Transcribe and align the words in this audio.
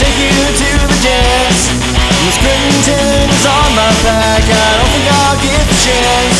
take 0.00 0.18
you 0.18 0.34
to 0.34 0.70
the 0.90 0.98
dance. 1.02 1.62
Miss 2.24 2.36
Crittenton 2.42 3.30
is 3.30 3.46
on 3.46 3.68
my 3.78 3.92
back. 4.02 4.42
I 4.42 4.66
don't 4.78 4.90
think 4.90 5.06
I'll 5.06 5.40
get 5.40 5.62
the 5.70 5.78
chance. 5.78 6.38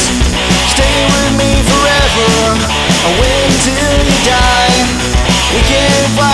Stay 0.74 0.96
with 1.12 1.32
me 1.38 1.50
forever. 1.62 2.30
I'll 3.04 3.16
wait 3.20 3.44
until 3.54 3.94
you 4.02 4.18
die. 4.26 4.78
We 5.54 5.60
can 5.70 6.02
fly 6.16 6.33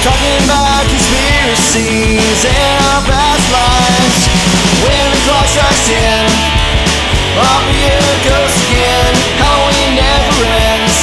talking 0.00 0.36
about 0.48 0.80
conspiracies 0.88 2.40
and 2.48 2.76
our 2.88 3.04
past 3.04 3.46
lives. 3.52 4.20
When 4.80 5.04
the 5.12 5.20
clock 5.28 5.44
strikes 5.44 5.84
ten, 5.92 6.24
I'll 7.36 7.64
be 7.68 7.84
a 7.84 8.00
ghost 8.24 8.56
again. 8.72 9.12
Halloween 9.36 10.00
never 10.00 10.40
ends. 10.72 10.96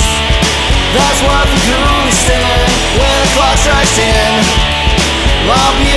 That's 0.97 1.21
what 1.21 1.45
the 1.45 1.59
ghoulie 1.69 2.15
said. 2.25 2.65
When 2.97 3.15
the 3.21 3.29
clock 3.37 3.57
strikes 3.61 3.93
ten, 3.93 4.33
I'll 5.45 5.77
be 5.77 5.96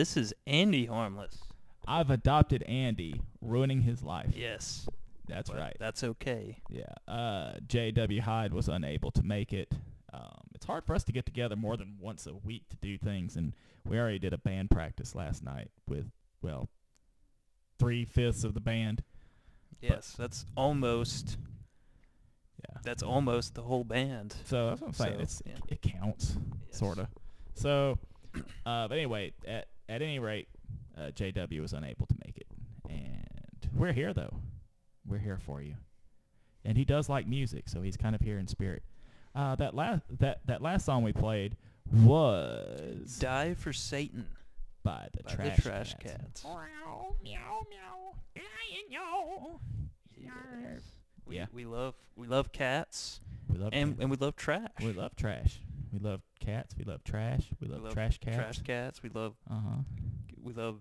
this 0.00 0.16
is 0.16 0.32
Andy 0.46 0.86
Harmless. 0.86 1.36
I've 1.86 2.08
adopted 2.08 2.62
Andy, 2.62 3.20
ruining 3.42 3.82
his 3.82 4.02
life. 4.02 4.32
Yes. 4.34 4.88
That's 5.28 5.50
but 5.50 5.58
right. 5.58 5.76
That's 5.78 6.02
okay. 6.02 6.56
Yeah. 6.70 6.94
Uh, 7.06 7.58
J.W. 7.66 8.22
Hyde 8.22 8.54
was 8.54 8.70
unable 8.70 9.10
to 9.10 9.22
make 9.22 9.52
it. 9.52 9.74
Um, 10.14 10.40
it's 10.54 10.64
hard 10.64 10.86
for 10.86 10.94
us 10.94 11.04
to 11.04 11.12
get 11.12 11.26
together 11.26 11.54
more 11.54 11.76
than 11.76 11.98
once 12.00 12.26
a 12.26 12.32
week 12.32 12.66
to 12.70 12.76
do 12.76 12.96
things, 12.96 13.36
and 13.36 13.52
we 13.86 13.98
already 13.98 14.18
did 14.18 14.32
a 14.32 14.38
band 14.38 14.70
practice 14.70 15.14
last 15.14 15.44
night 15.44 15.68
with, 15.86 16.10
well, 16.40 16.70
three 17.78 18.06
fifths 18.06 18.42
of 18.42 18.54
the 18.54 18.60
band. 18.60 19.04
Yes, 19.82 20.14
that's 20.18 20.46
almost 20.56 21.36
Yeah. 22.66 22.78
that's 22.82 23.02
almost 23.02 23.54
the 23.54 23.62
whole 23.62 23.84
band. 23.84 24.34
So 24.46 24.70
that's 24.70 24.80
what 24.80 24.88
I'm 24.88 24.94
saying. 24.94 25.16
So, 25.16 25.22
it's 25.22 25.42
yeah. 25.44 25.52
it 25.68 25.82
counts, 25.82 26.38
Yes. 26.68 26.78
sorta. 26.78 27.08
So, 27.54 27.98
uh, 28.64 28.88
but 28.88 28.92
anyway, 28.92 29.32
at 29.46 29.66
at 29.90 30.00
any 30.02 30.18
rate, 30.18 30.48
uh, 30.96 31.10
JW 31.14 31.60
was 31.60 31.72
unable 31.74 32.06
to 32.06 32.14
make 32.24 32.36
it, 32.38 32.46
and 32.88 33.68
we're 33.74 33.92
here 33.92 34.12
though. 34.14 34.34
We're 35.06 35.18
here 35.18 35.38
for 35.38 35.60
you, 35.60 35.74
and 36.64 36.76
he 36.78 36.84
does 36.84 37.08
like 37.08 37.26
music, 37.26 37.68
so 37.68 37.82
he's 37.82 37.96
kind 37.96 38.14
of 38.14 38.20
here 38.20 38.38
in 38.38 38.46
spirit. 38.46 38.82
Uh, 39.34 39.54
that 39.56 39.74
last 39.74 40.02
that 40.18 40.40
that 40.46 40.62
last 40.62 40.84
song 40.86 41.02
we 41.02 41.12
played 41.12 41.56
was 41.92 43.18
Die 43.18 43.54
for 43.54 43.72
Satan 43.72 44.26
by 44.82 45.08
the 45.16 45.22
by 45.24 45.30
Trash, 45.34 45.56
the 45.56 45.62
Trash 45.62 45.94
Cats. 46.00 46.14
Cats. 46.14 46.44
Meow, 46.44 47.16
meow, 47.22 47.60
meow, 47.70 48.14
lion, 48.36 48.86
yo. 48.88 49.60
Yes. 50.16 50.82
We, 51.26 51.36
Yeah. 51.36 51.46
we 51.52 51.64
love 51.64 51.94
we 52.16 52.26
love 52.26 52.52
cats 52.52 53.20
We 53.48 53.58
love 53.58 53.70
and 53.72 53.90
cats. 53.92 54.00
and 54.02 54.10
we 54.10 54.16
love 54.16 54.36
trash. 54.36 54.68
we 54.82 54.92
love 54.92 55.14
trash. 55.16 55.60
We 55.92 55.98
love 55.98 56.20
cats. 56.38 56.74
We 56.78 56.84
love 56.84 57.02
trash. 57.04 57.48
We 57.60 57.68
We 57.68 57.74
love, 57.76 57.92
trash 57.92 58.18
cats. 58.18 58.36
Trash 58.36 58.58
cats. 58.62 59.02
We 59.02 59.08
love 59.10 59.34
Uh 59.50 59.54
huh. 59.54 59.82
we 60.42 60.52
love 60.52 60.80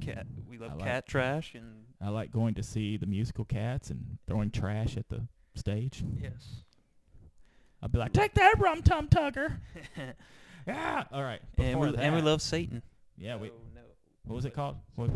cat 0.00 0.26
we 0.48 0.58
love 0.58 0.72
I 0.72 0.74
like- 0.74 0.84
cat 0.84 1.06
trash 1.06 1.54
and 1.54 1.84
I 2.00 2.08
like 2.10 2.30
going 2.30 2.54
to 2.54 2.62
see 2.62 2.96
the 2.96 3.06
musical 3.06 3.44
Cats 3.44 3.90
and 3.90 4.18
throwing 4.26 4.50
trash 4.50 4.96
at 4.96 5.08
the 5.08 5.26
stage. 5.54 6.04
yes. 6.20 6.62
I'll 7.82 7.88
be 7.88 7.98
like, 7.98 8.12
take 8.12 8.34
that, 8.34 8.54
Rum 8.58 8.82
Tum 8.82 9.08
Tugger. 9.08 9.58
Yeah. 10.66 11.04
All 11.12 11.22
right. 11.22 11.40
and 11.58 11.78
Before 11.78 11.92
we 11.92 11.96
and 11.96 12.14
we 12.16 12.20
love 12.22 12.42
Satan. 12.42 12.82
Yeah. 13.16 13.36
We. 13.36 13.50
Oh, 13.50 13.52
no. 13.72 13.82
What 14.24 14.34
was 14.34 14.44
it 14.46 14.52
called? 14.52 14.78
What, 14.96 15.10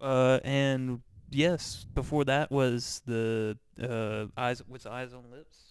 Uh, 0.00 0.40
and 0.42 1.02
yes, 1.30 1.84
before 1.92 2.24
that 2.24 2.50
was 2.50 3.02
the 3.04 3.58
uh 3.78 4.26
eyes 4.40 4.62
with 4.66 4.86
eyes 4.86 5.12
on 5.12 5.30
lips. 5.30 5.65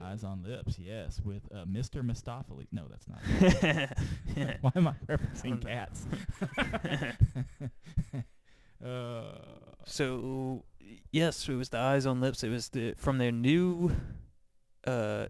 Eyes 0.00 0.24
on 0.24 0.42
Lips. 0.42 0.78
Yes, 0.78 1.20
with 1.24 1.42
uh, 1.52 1.64
Mr. 1.64 2.02
Mistoffelees. 2.02 2.68
No, 2.72 2.84
that's 2.88 3.06
not. 3.08 3.20
Why 4.60 4.72
am 4.76 4.88
I 4.88 4.94
referencing 5.06 5.60
cats? 5.62 6.06
uh, 8.84 9.22
so 9.84 10.64
yes, 11.10 11.48
it 11.48 11.54
was 11.54 11.68
the 11.70 11.78
eyes 11.78 12.06
on 12.06 12.20
lips. 12.20 12.42
It 12.44 12.50
was 12.50 12.68
the 12.70 12.94
from 12.96 13.18
their 13.18 13.32
new 13.32 13.90
uh 14.86 15.26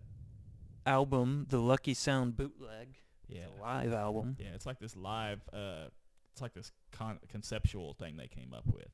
album, 0.87 1.47
the 1.49 1.59
Lucky 1.59 1.95
Sound 1.95 2.37
bootleg. 2.37 2.97
yeah. 3.29 3.43
It's 3.43 3.59
a 3.59 3.63
live 3.63 3.93
album. 3.93 4.37
Yeah. 4.39 4.49
It's 4.55 4.67
like 4.67 4.79
this 4.79 4.97
live. 4.97 5.41
Uh, 5.53 5.89
it's 6.33 6.41
like 6.43 6.55
this 6.55 6.73
con- 6.93 7.19
conceptual 7.29 7.95
thing 7.95 8.17
they 8.17 8.29
came 8.29 8.55
up 8.55 8.67
with. 8.67 8.89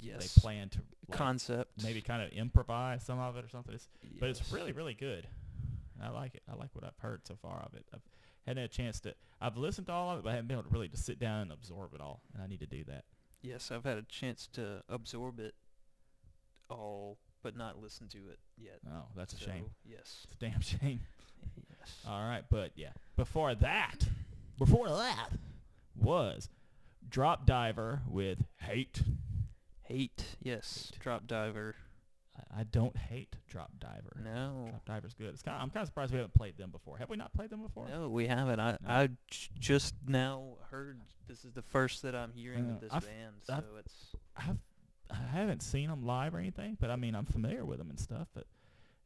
They 0.00 0.08
Yes. 0.08 0.34
they 0.34 0.40
plan 0.40 0.68
to 0.70 0.78
like, 1.08 1.16
Concept. 1.18 1.82
maybe 1.82 2.00
kind 2.00 2.22
of 2.22 2.30
improvise 2.30 3.02
some 3.04 3.18
of 3.18 3.36
it 3.36 3.44
or 3.44 3.48
something. 3.48 3.74
It's 3.74 3.88
but 4.20 4.28
it's 4.28 4.52
really 4.52 4.72
really 4.72 4.94
good. 4.94 5.26
I 6.02 6.10
like 6.10 6.34
it. 6.34 6.42
I 6.50 6.54
like 6.54 6.70
what 6.74 6.84
I've 6.84 6.98
heard 6.98 7.26
so 7.26 7.36
far 7.40 7.60
of 7.66 7.74
it. 7.74 7.84
I've 7.92 8.00
hadn't 8.46 8.62
had 8.62 8.70
a 8.70 8.72
chance 8.72 9.00
to. 9.00 9.14
I've 9.40 9.56
listened 9.56 9.88
to 9.88 9.92
all 9.92 10.10
of 10.12 10.18
it, 10.20 10.24
but 10.24 10.30
I 10.30 10.34
haven't 10.34 10.48
been 10.48 10.56
able 10.58 10.68
to 10.68 10.72
really 10.72 10.88
to 10.88 10.96
sit 10.96 11.18
down 11.18 11.42
and 11.42 11.52
absorb 11.52 11.92
it 11.94 12.00
all, 12.00 12.22
and 12.32 12.42
I 12.42 12.46
need 12.46 12.60
to 12.60 12.66
do 12.66 12.84
that. 12.84 13.04
Yes, 13.42 13.70
I've 13.70 13.84
had 13.84 13.98
a 13.98 14.02
chance 14.02 14.46
to 14.54 14.82
absorb 14.88 15.38
it 15.40 15.54
all, 16.70 17.18
but 17.42 17.56
not 17.56 17.80
listen 17.80 18.08
to 18.08 18.18
it 18.28 18.38
yet. 18.56 18.78
Oh, 18.90 19.04
that's 19.16 19.34
a 19.34 19.38
shame. 19.38 19.66
Yes. 19.84 20.24
It's 20.24 20.34
a 20.34 20.36
damn 20.38 20.60
shame. 20.80 21.00
Yes. 21.78 21.94
All 22.06 22.20
right, 22.28 22.44
but 22.50 22.72
yeah, 22.74 22.90
before 23.16 23.54
that, 23.56 24.06
before 24.58 24.88
that 24.88 25.28
was 25.96 26.48
Drop 27.08 27.46
Diver 27.46 28.02
with 28.08 28.44
Hate. 28.60 29.02
Hate. 29.88 30.36
Yes. 30.42 30.92
Drop 31.00 31.26
diver. 31.26 31.74
I, 32.36 32.60
I 32.60 32.64
don't 32.64 32.96
hate 32.96 33.34
Drop 33.48 33.70
Diver. 33.80 34.20
No. 34.22 34.66
Drop 34.70 34.84
Diver's 34.84 35.14
good. 35.14 35.28
It's 35.30 35.42
kind. 35.42 35.60
I'm 35.60 35.70
kind 35.70 35.82
of 35.82 35.88
surprised 35.88 36.12
we 36.12 36.18
haven't 36.18 36.34
played 36.34 36.56
them 36.56 36.70
before. 36.70 36.98
Have 36.98 37.08
we 37.10 37.16
not 37.16 37.32
played 37.32 37.50
them 37.50 37.62
before? 37.62 37.88
No, 37.88 38.08
we 38.08 38.26
haven't. 38.26 38.60
I 38.60 38.72
No. 38.72 38.76
I 38.88 39.06
j- 39.30 39.48
just 39.58 39.94
now 40.06 40.56
heard 40.70 41.00
this 41.26 41.44
is 41.44 41.52
the 41.52 41.62
first 41.62 42.02
that 42.02 42.14
I'm 42.14 42.32
hearing 42.32 42.70
of 42.70 42.80
this 42.80 42.92
I've- 42.92 43.06
band, 43.06 43.34
so 43.44 43.54
I've- 43.54 43.64
it's 43.80 43.94
I've 44.36 44.58
I 45.10 45.16
haven't 45.16 45.62
seen 45.62 45.88
them 45.88 46.04
live 46.04 46.34
or 46.34 46.38
anything, 46.38 46.76
but 46.78 46.90
I 46.90 46.96
mean 46.96 47.14
I'm 47.14 47.24
familiar 47.24 47.64
with 47.64 47.78
them 47.78 47.88
and 47.90 47.98
stuff. 47.98 48.28
But 48.34 48.44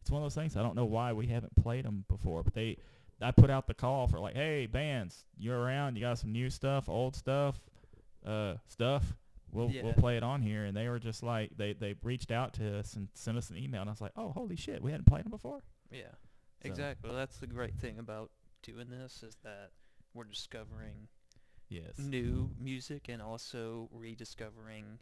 it's 0.01 0.11
one 0.11 0.21
of 0.21 0.25
those 0.25 0.35
things 0.35 0.57
I 0.57 0.63
don't 0.63 0.75
know 0.75 0.85
why 0.85 1.13
we 1.13 1.29
haven't 1.29 1.55
played 1.55 1.85
them 1.85 2.05
before. 2.09 2.43
But 2.43 2.55
they, 2.55 2.77
I 3.21 3.31
put 3.31 3.51
out 3.51 3.69
the 3.69 3.75
call 3.75 4.09
for 4.09 4.19
like, 4.19 4.35
hey 4.35 4.67
bands, 4.67 5.25
you're 5.39 5.59
around, 5.61 5.95
you 5.95 6.01
got 6.03 6.19
some 6.19 6.33
new 6.33 6.51
stuff, 6.51 6.89
old 6.89 7.15
stuff, 7.15 7.61
uh, 8.27 8.55
stuff. 8.67 9.15
We'll 9.53 9.71
we'll 9.83 9.93
play 9.95 10.17
it 10.17 10.23
on 10.23 10.41
here. 10.43 10.65
And 10.65 10.77
they 10.77 10.89
were 10.89 10.99
just 10.99 11.23
like 11.23 11.51
they 11.57 11.73
they 11.75 11.95
reached 12.03 12.31
out 12.31 12.55
to 12.55 12.79
us 12.79 12.95
and 12.95 13.09
sent 13.15 13.37
us 13.39 13.51
an 13.51 13.57
email, 13.59 13.83
and 13.83 13.91
I 13.91 13.93
was 13.93 14.01
like, 14.01 14.13
oh 14.17 14.31
holy 14.33 14.57
shit, 14.57 14.83
we 14.83 14.91
hadn't 14.91 15.07
played 15.07 15.25
them 15.25 15.31
before. 15.31 15.63
yeah. 15.91 16.03
So- 16.63 16.69
Exactly. 16.69 17.11
Well, 17.11 17.19
that's 17.19 17.39
the 17.39 17.47
great 17.49 17.75
thing 17.77 17.99
about 17.99 18.31
doing 18.63 18.89
this 18.89 19.23
is 19.25 19.37
that 19.43 19.71
we're 20.15 20.25
discovering 20.25 21.09
Yes. 21.69 21.99
new 21.99 22.51
music 22.59 23.09
and 23.09 23.21
also 23.21 23.89
rediscovering 23.93 25.01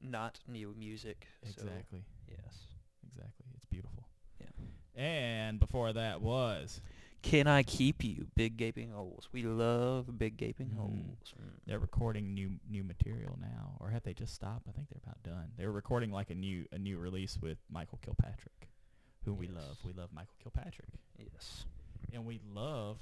not 0.00 0.40
new 0.48 0.74
music. 0.78 1.26
So, 1.44 1.50
Exactly. 1.50 2.04
yes. 2.28 2.68
Exactly. 3.06 3.46
It's 3.54 3.64
beautiful. 3.66 4.08
Yeah. 4.40 4.46
And 5.02 5.60
before 5.60 5.92
that 5.92 6.22
was 6.22 6.80
Can 7.22 7.46
I 7.48 7.62
keep 7.64 8.04
you? 8.04 8.28
Big 8.36 8.56
gaping 8.56 8.90
holes. 8.90 9.28
We 9.32 9.42
love 9.42 10.18
big 10.18 10.36
gaping 10.36 10.68
Mm. 10.68 10.76
holes. 10.76 11.34
Mm. 11.40 11.50
they're 11.66 11.78
recording 11.78 12.32
new 12.32 12.58
new 12.70 12.84
material 12.84 13.36
now, 13.40 13.76
or 13.80 13.90
have 13.90 14.04
they 14.04 14.14
just 14.14 14.34
stopped? 14.34 14.68
I 14.68 14.72
think 14.72 14.88
they're 14.88 15.00
about 15.04 15.22
done. 15.24 15.50
They 15.56 15.66
were 15.66 15.72
recording 15.72 16.12
like 16.12 16.30
a 16.30 16.34
new 16.34 16.66
a 16.72 16.78
new 16.78 16.98
release 16.98 17.36
with 17.40 17.58
Michael 17.68 17.98
Kilpatrick, 18.02 18.68
who 19.24 19.34
we 19.34 19.48
love. 19.48 19.78
We 19.84 19.92
love 19.92 20.10
Michael 20.12 20.36
Kilpatrick, 20.42 20.90
Yes. 21.18 21.66
and 22.12 22.24
we 22.24 22.40
love 22.54 22.98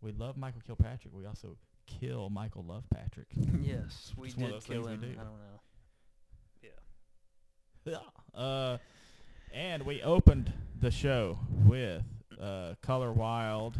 we 0.00 0.12
love 0.12 0.36
Michael 0.38 0.62
Kilpatrick. 0.66 1.12
We 1.14 1.26
also 1.26 1.58
kill 1.86 2.30
Michael 2.30 2.62
Love 2.64 2.84
Patrick. 2.88 3.28
yes, 3.60 4.14
we 4.16 4.30
did 4.30 4.62
kill 4.64 4.86
him. 4.86 5.00
do. 5.00 5.08
I 5.12 5.24
don't 5.24 5.38
know. 5.38 5.60
Yeah. 7.84 7.98
uh, 8.34 8.78
and 9.54 9.84
we 9.84 10.02
opened 10.02 10.52
the 10.80 10.90
show 10.90 11.38
with 11.64 12.02
uh, 12.40 12.74
Color 12.82 13.12
Wild. 13.12 13.78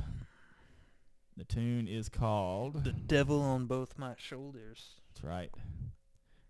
The 1.37 1.45
tune 1.45 1.89
is 1.89 2.09
called. 2.09 2.85
The 2.85 2.93
devil 2.93 3.41
on 3.41 3.67
both 3.67 3.97
my 3.99 4.15
shoulders. 4.19 5.01
That's 5.09 5.25
right. 5.25 5.51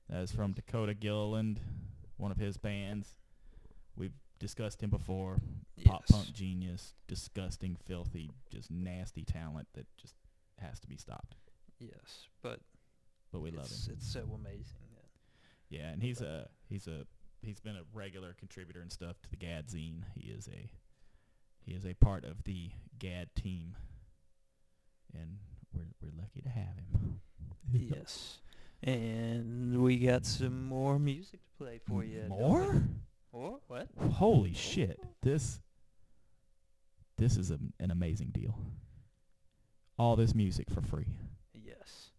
That 0.08 0.22
is 0.22 0.32
from 0.32 0.52
Dakota 0.52 0.94
Gilliland, 0.94 1.60
one 2.16 2.32
of 2.32 2.36
his 2.38 2.56
bands. 2.56 3.08
We've 3.96 4.14
discussed 4.40 4.82
him 4.82 4.90
before. 4.90 5.38
Pop 5.84 6.06
punk 6.08 6.32
genius, 6.32 6.94
disgusting, 7.06 7.76
filthy, 7.86 8.30
just 8.50 8.70
nasty 8.70 9.24
talent 9.24 9.68
that 9.74 9.86
just 9.96 10.14
has 10.58 10.80
to 10.80 10.88
be 10.88 10.96
stopped. 10.96 11.36
Yes, 11.78 12.26
but 12.42 12.60
But 13.32 13.40
we 13.40 13.50
love 13.50 13.66
him. 13.70 13.94
it's 13.94 14.12
so 14.12 14.28
amazing. 14.34 14.76
Yeah, 15.70 15.90
and 15.90 16.02
he's 16.02 16.20
a 16.20 16.48
he's 16.68 16.88
a 16.88 17.06
he's 17.42 17.60
been 17.60 17.76
a 17.76 17.82
regular 17.94 18.34
contributor 18.38 18.80
and 18.80 18.90
stuff 18.90 19.22
to 19.22 19.30
the 19.30 19.36
Gadzine. 19.36 20.02
He 20.16 20.28
is 20.30 20.48
a 20.48 20.68
he 21.64 21.72
is 21.72 21.84
a 21.84 21.94
part 21.94 22.24
of 22.24 22.44
the 22.44 22.70
Gad 22.98 23.28
team, 23.34 23.76
and 25.14 25.38
we're 25.72 25.86
we're 26.02 26.16
lucky 26.18 26.40
to 26.42 26.48
have 26.48 26.76
him. 26.76 27.20
yes. 27.72 28.38
And 28.82 29.82
we 29.82 29.98
got 29.98 30.24
some 30.24 30.66
more 30.66 30.98
music 30.98 31.40
to 31.44 31.64
play 31.64 31.80
for 31.86 32.02
you. 32.02 32.24
More? 32.28 32.82
Or 33.32 33.58
what? 33.68 33.88
Holy 34.12 34.52
shit! 34.54 34.98
This 35.22 35.60
this 37.16 37.36
is 37.36 37.50
a, 37.50 37.58
an 37.78 37.90
amazing 37.90 38.30
deal. 38.32 38.58
All 39.98 40.16
this 40.16 40.34
music 40.34 40.70
for 40.70 40.80
free. 40.80 41.06
Yes. 41.52 42.10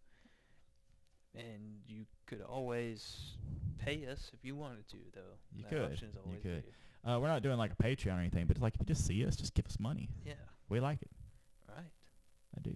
And 1.34 1.82
you 1.88 2.06
could 2.28 2.42
always 2.42 3.38
pay 3.80 4.06
us 4.06 4.30
if 4.34 4.46
you 4.46 4.56
wanted 4.56 4.88
to, 4.90 4.98
though. 5.14 5.38
You 5.52 5.64
that 5.64 5.70
could, 5.72 6.02
you 6.32 6.38
could. 6.42 6.64
there. 6.64 6.64
Uh, 7.04 7.18
we're 7.20 7.28
not 7.28 7.42
doing 7.42 7.58
like 7.58 7.72
a 7.72 7.84
Patreon 7.84 8.18
or 8.18 8.20
anything, 8.20 8.46
but 8.46 8.62
like 8.62 8.76
if 8.76 8.82
you 8.82 8.86
just 8.86 9.06
see 9.06 9.26
us, 9.26 9.36
just 9.36 9.54
give 9.54 9.66
us 9.66 9.78
money. 9.80 10.10
Yeah. 10.26 10.34
We 10.70 10.80
like 10.80 11.02
it. 11.02 11.10
Right. 11.68 11.86
I 12.58 12.62
do. 12.62 12.74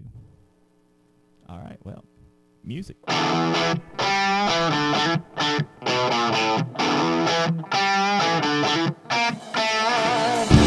All 1.47 1.59
right. 1.59 1.77
Well, 1.83 2.03
music. 2.63 2.97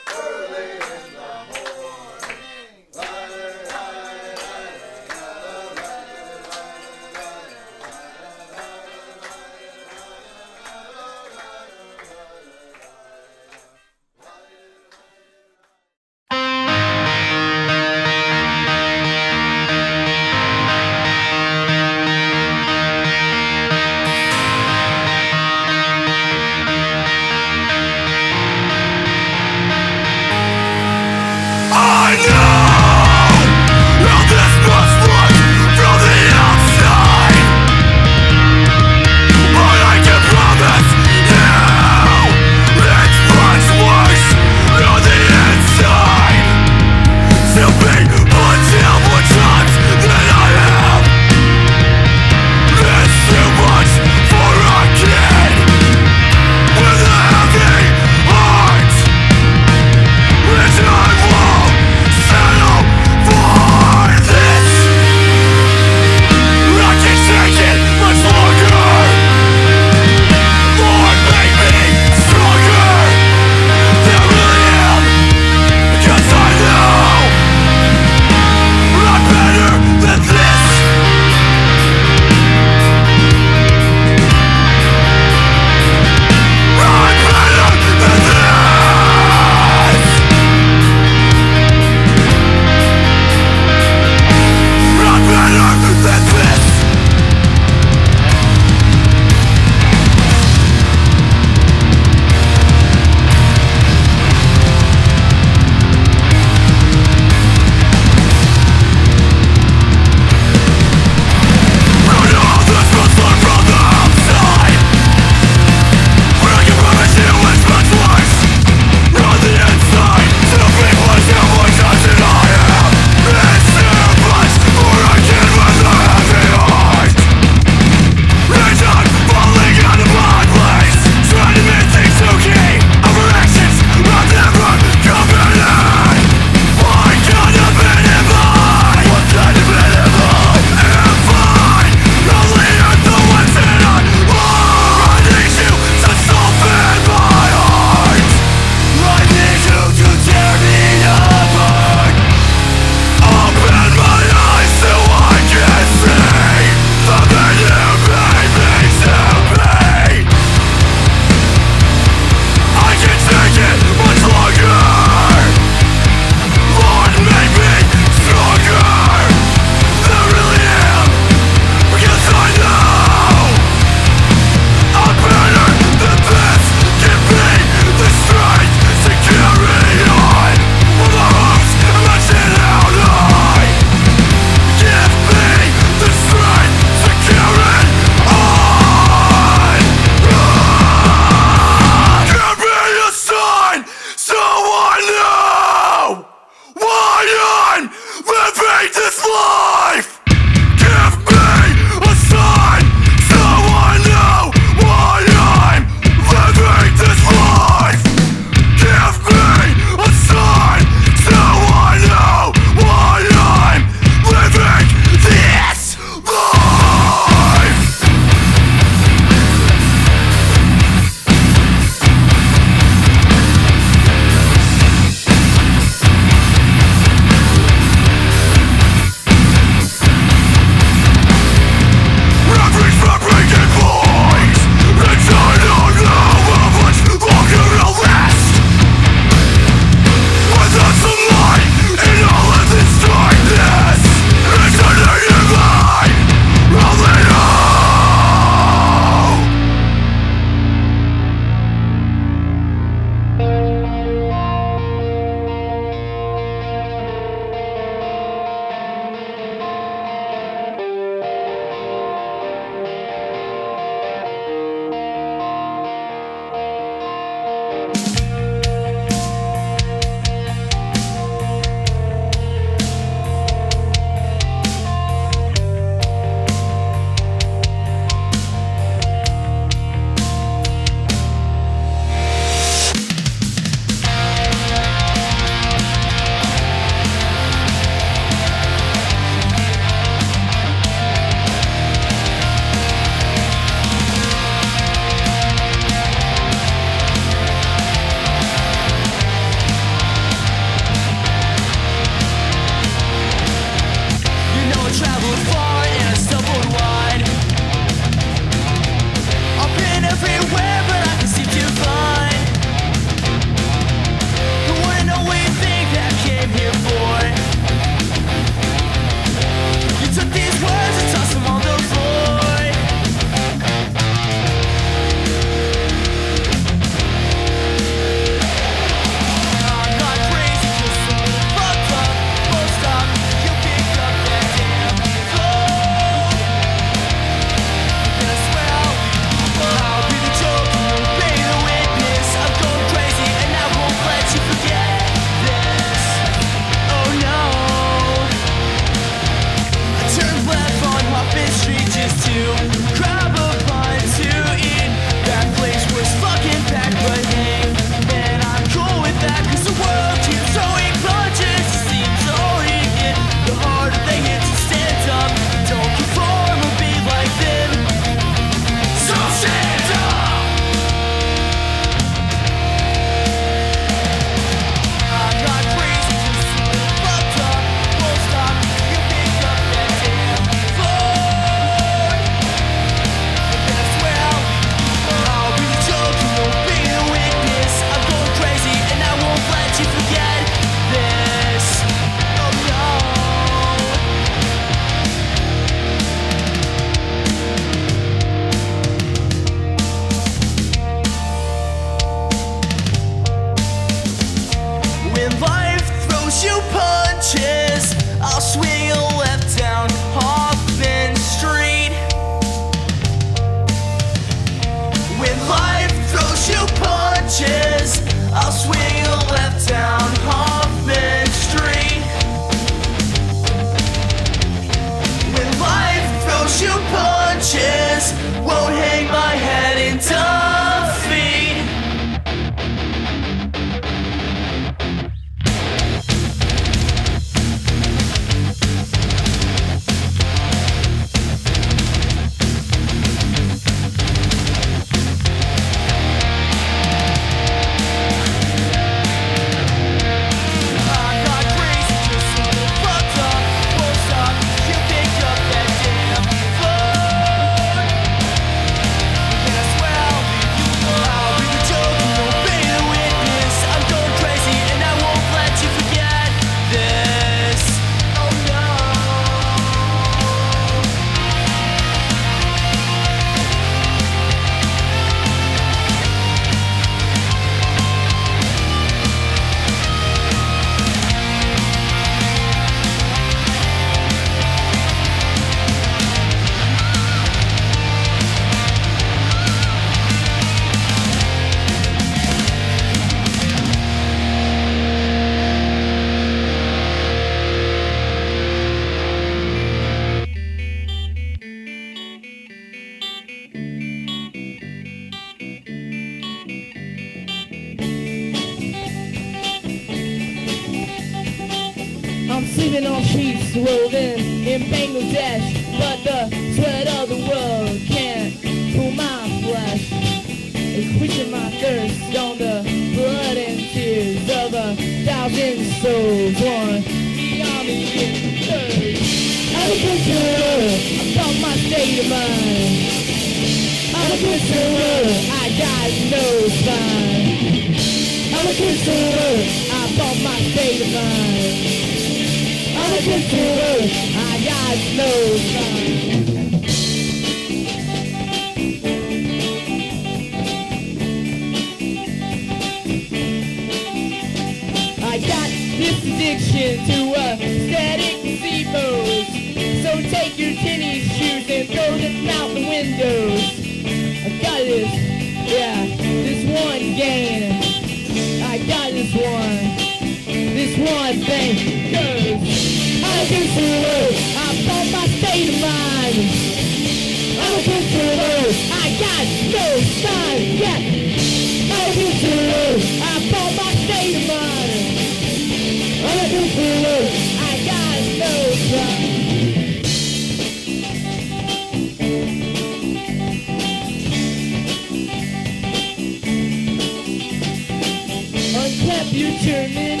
German 599.40 600.00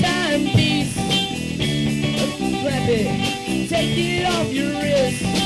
timepiece. 0.00 0.96
Unclap 2.16 2.88
it. 2.88 3.68
Take 3.68 3.98
it 3.98 4.26
off 4.26 4.50
your 4.50 4.70
wrist. 4.80 5.39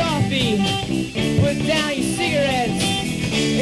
Coffee. 0.00 0.56
Put 1.40 1.56
down 1.66 1.92
your 1.94 2.08
cigarettes. 2.16 2.80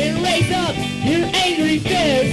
And 0.03 0.22
raise 0.22 0.51
up 0.53 0.74
your 1.03 1.24
angry 1.35 1.79
fist. 1.79 2.31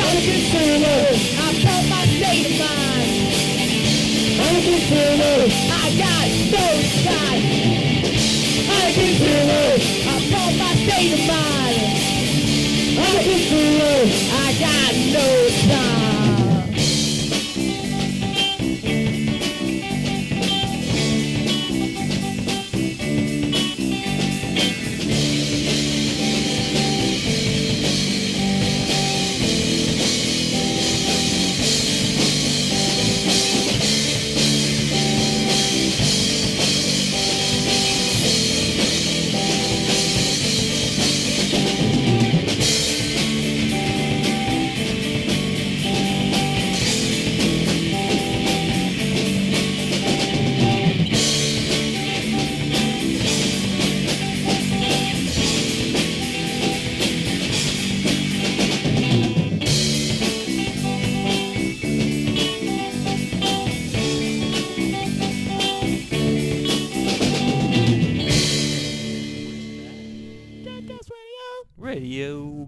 I'm 0.00 0.16
a 0.16 0.22
consumer. 0.24 1.00
I 1.44 1.52
felt 1.62 1.84
my 1.92 2.04
state 2.16 2.46
of 2.48 2.56
mind. 2.64 3.10
I'm 4.40 4.54
a 4.56 4.62
consumer. 4.64 5.38
I 5.72 5.86
got 6.04 6.26
no 6.56 6.66
side. 7.04 7.44
I'm 8.72 8.84
a 8.84 8.94
consumer. 8.96 9.68
I 10.08 10.16
felt 10.32 10.54
my 10.56 10.72
state 10.84 11.12
of 11.12 11.22
mind. 11.28 11.84
I'm 12.96 13.14
a 13.14 13.24
consumer. 13.28 13.96
I 14.32 14.56
got 14.58 14.92
no 15.12 15.26
time. 15.68 16.13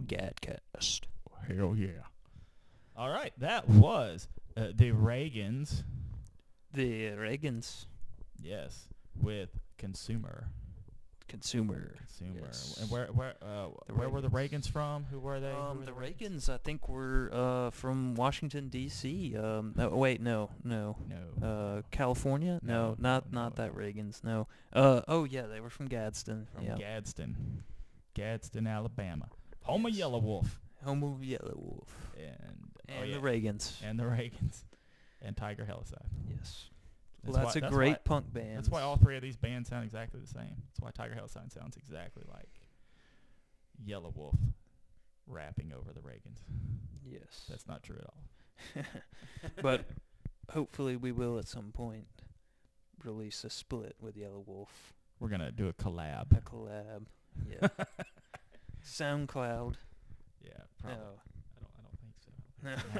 Gadcast. 0.07 1.01
Hell 1.49 1.75
yeah. 1.77 1.89
All 2.97 3.11
right, 3.11 3.33
that 3.39 3.69
was 3.69 4.29
uh, 4.57 4.69
the 4.75 4.93
Reagans. 4.93 5.83
The 6.73 7.09
Reagans 7.11 7.87
Yes, 8.43 8.89
with 9.21 9.51
consumer. 9.79 10.49
consumer. 11.29 11.95
Consumer. 11.99 12.41
Yes. 12.45 12.79
And 12.81 12.91
where 12.91 13.07
where 13.09 13.35
uh, 13.43 13.69
The 13.87 13.95
where 13.95 14.09
were 14.09 14.21
the 14.21 14.29
Reagans. 14.31 14.51
Reagans 14.67 14.71
from? 14.71 15.05
Who 15.11 15.19
were 15.21 15.41
they? 15.41 15.51
Um, 15.53 15.81
were 15.81 15.85
the 15.87 15.93
Reagans, 15.93 16.49
I 16.49 16.57
think, 16.59 16.89
were 16.89 17.31
uh, 17.33 17.71
from 17.71 18.15
Washington 18.15 18.69
D.C. 18.69 19.37
Um, 19.37 19.73
no, 19.77 19.89
wait, 19.91 20.21
no, 20.21 20.51
no. 20.65 20.97
No. 21.41 21.47
Uh, 21.47 21.83
California? 21.91 22.61
No, 22.63 22.91
No, 22.91 22.97
not 22.99 23.33
no, 23.33 23.41
not 23.43 23.57
that. 23.57 23.75
Reagans. 23.75 24.23
No. 24.25 24.47
Uh, 24.73 25.03
oh 25.09 25.25
yeah, 25.25 25.43
they 25.47 25.61
were 25.61 25.71
from 25.71 25.89
Gadsden. 25.89 26.47
from 26.55 26.65
yeah. 26.65 26.77
Gadsden, 26.77 27.65
Gadsden, 28.15 28.67
Alabama. 28.67 29.29
Home 29.67 29.87
of 29.87 29.93
Yellow 29.95 30.19
Wolf. 30.19 30.61
Home 30.85 31.03
of 31.03 31.23
Yellow 31.25 31.55
Wolf. 31.57 31.97
And 32.19 32.71
oh 33.01 33.03
yeah, 33.05 33.15
the 33.15 33.21
Reagans. 33.21 33.73
and 33.83 33.99
the 33.99 34.05
Reagans, 34.05 34.63
and 35.23 35.37
Tiger 35.37 35.65
Helicide. 35.65 36.07
yes. 36.31 36.67
That's 37.25 37.35
Well, 37.37 37.45
that's 37.45 37.61
why- 37.61 37.67
a 37.67 37.71
great 37.71 37.91
why- 37.93 37.99
punk 38.05 38.33
band. 38.33 38.59
That's 38.59 38.69
why 38.69 38.83
all 38.83 38.97
three 38.97 39.17
of 39.17 39.23
these 39.23 39.37
bands 39.37 39.69
sound 39.69 39.85
exactly 39.85 40.21
the 40.21 40.27
same. 40.29 40.63
That's 40.69 40.81
why 40.81 40.91
Tiger 40.93 41.15
Helicide 41.15 41.53
sounds 41.53 41.77
exactly 41.77 42.23
like 42.33 42.49
Yellow 43.85 44.13
Wolf 44.15 44.37
rapping 45.27 45.73
over 45.77 45.93
the 45.93 46.01
Reagans. 46.01 46.39
Yes. 47.05 47.47
That's 47.49 47.67
not 47.67 47.83
true 47.83 47.97
at 47.99 48.07
all. 48.07 48.85
but 49.63 49.85
hopefully 50.51 50.97
we 50.97 51.11
will 51.13 51.39
at 51.39 51.49
some 51.49 51.73
point 51.73 52.07
release 53.05 53.43
a 53.45 53.51
split 53.51 53.97
with 54.01 54.17
Yellow 54.17 54.43
Wolf. 54.47 54.95
We're 55.19 55.29
gonna 55.29 55.51
do 55.53 55.67
a 55.69 55.73
collab. 55.73 56.37
A 56.37 56.41
collab. 56.43 57.07
Yeah. 57.51 57.69
SoundCloud. 58.87 59.75
Yeah, 60.45 60.51
probably. 60.81 60.99
No. 60.99 61.11
I 61.57 61.61
don't. 61.61 61.71
I 61.77 61.83
don't 61.83 61.99
think 62.01 62.15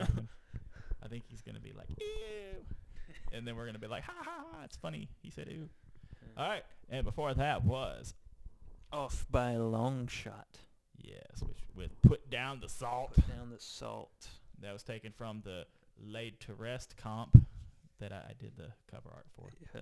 so. 0.05 0.21
No. 0.23 0.23
I 1.05 1.09
think 1.09 1.25
he's 1.29 1.41
gonna 1.43 1.61
be 1.61 1.73
like, 1.73 1.89
ew, 1.99 2.57
and 3.33 3.47
then 3.47 3.55
we're 3.57 3.67
gonna 3.67 3.79
be 3.79 3.87
like, 3.87 4.03
ha 4.03 4.13
ha 4.19 4.25
ha, 4.53 4.61
it's 4.65 4.77
funny. 4.77 5.09
He 5.23 5.31
said 5.31 5.49
ew. 5.51 5.69
All 6.37 6.49
right, 6.49 6.65
and 6.91 7.05
before 7.05 7.33
that 7.35 7.65
was 7.65 8.15
Off 8.93 9.27
by 9.31 9.53
a 9.53 9.63
long 9.63 10.07
shot. 10.09 10.59
yes, 10.99 11.41
which 11.43 11.59
with 11.75 12.03
put 12.03 12.29
down 12.31 12.61
the 12.61 12.69
salt. 12.69 13.13
Put 13.15 13.29
down 13.29 13.51
the 13.51 13.61
salt. 13.61 14.29
That 14.61 14.73
was 14.73 14.83
taken 14.83 15.13
from 15.13 15.43
the 15.45 15.65
Laid 16.03 16.41
to 16.41 16.55
Rest 16.55 16.97
comp 16.97 17.39
that 18.01 18.13
I, 18.13 18.17
I 18.31 18.33
did 18.39 18.57
the 18.57 18.69
cover 18.91 19.11
art 19.15 19.27
for, 19.37 19.49
Yeah. 19.75 19.81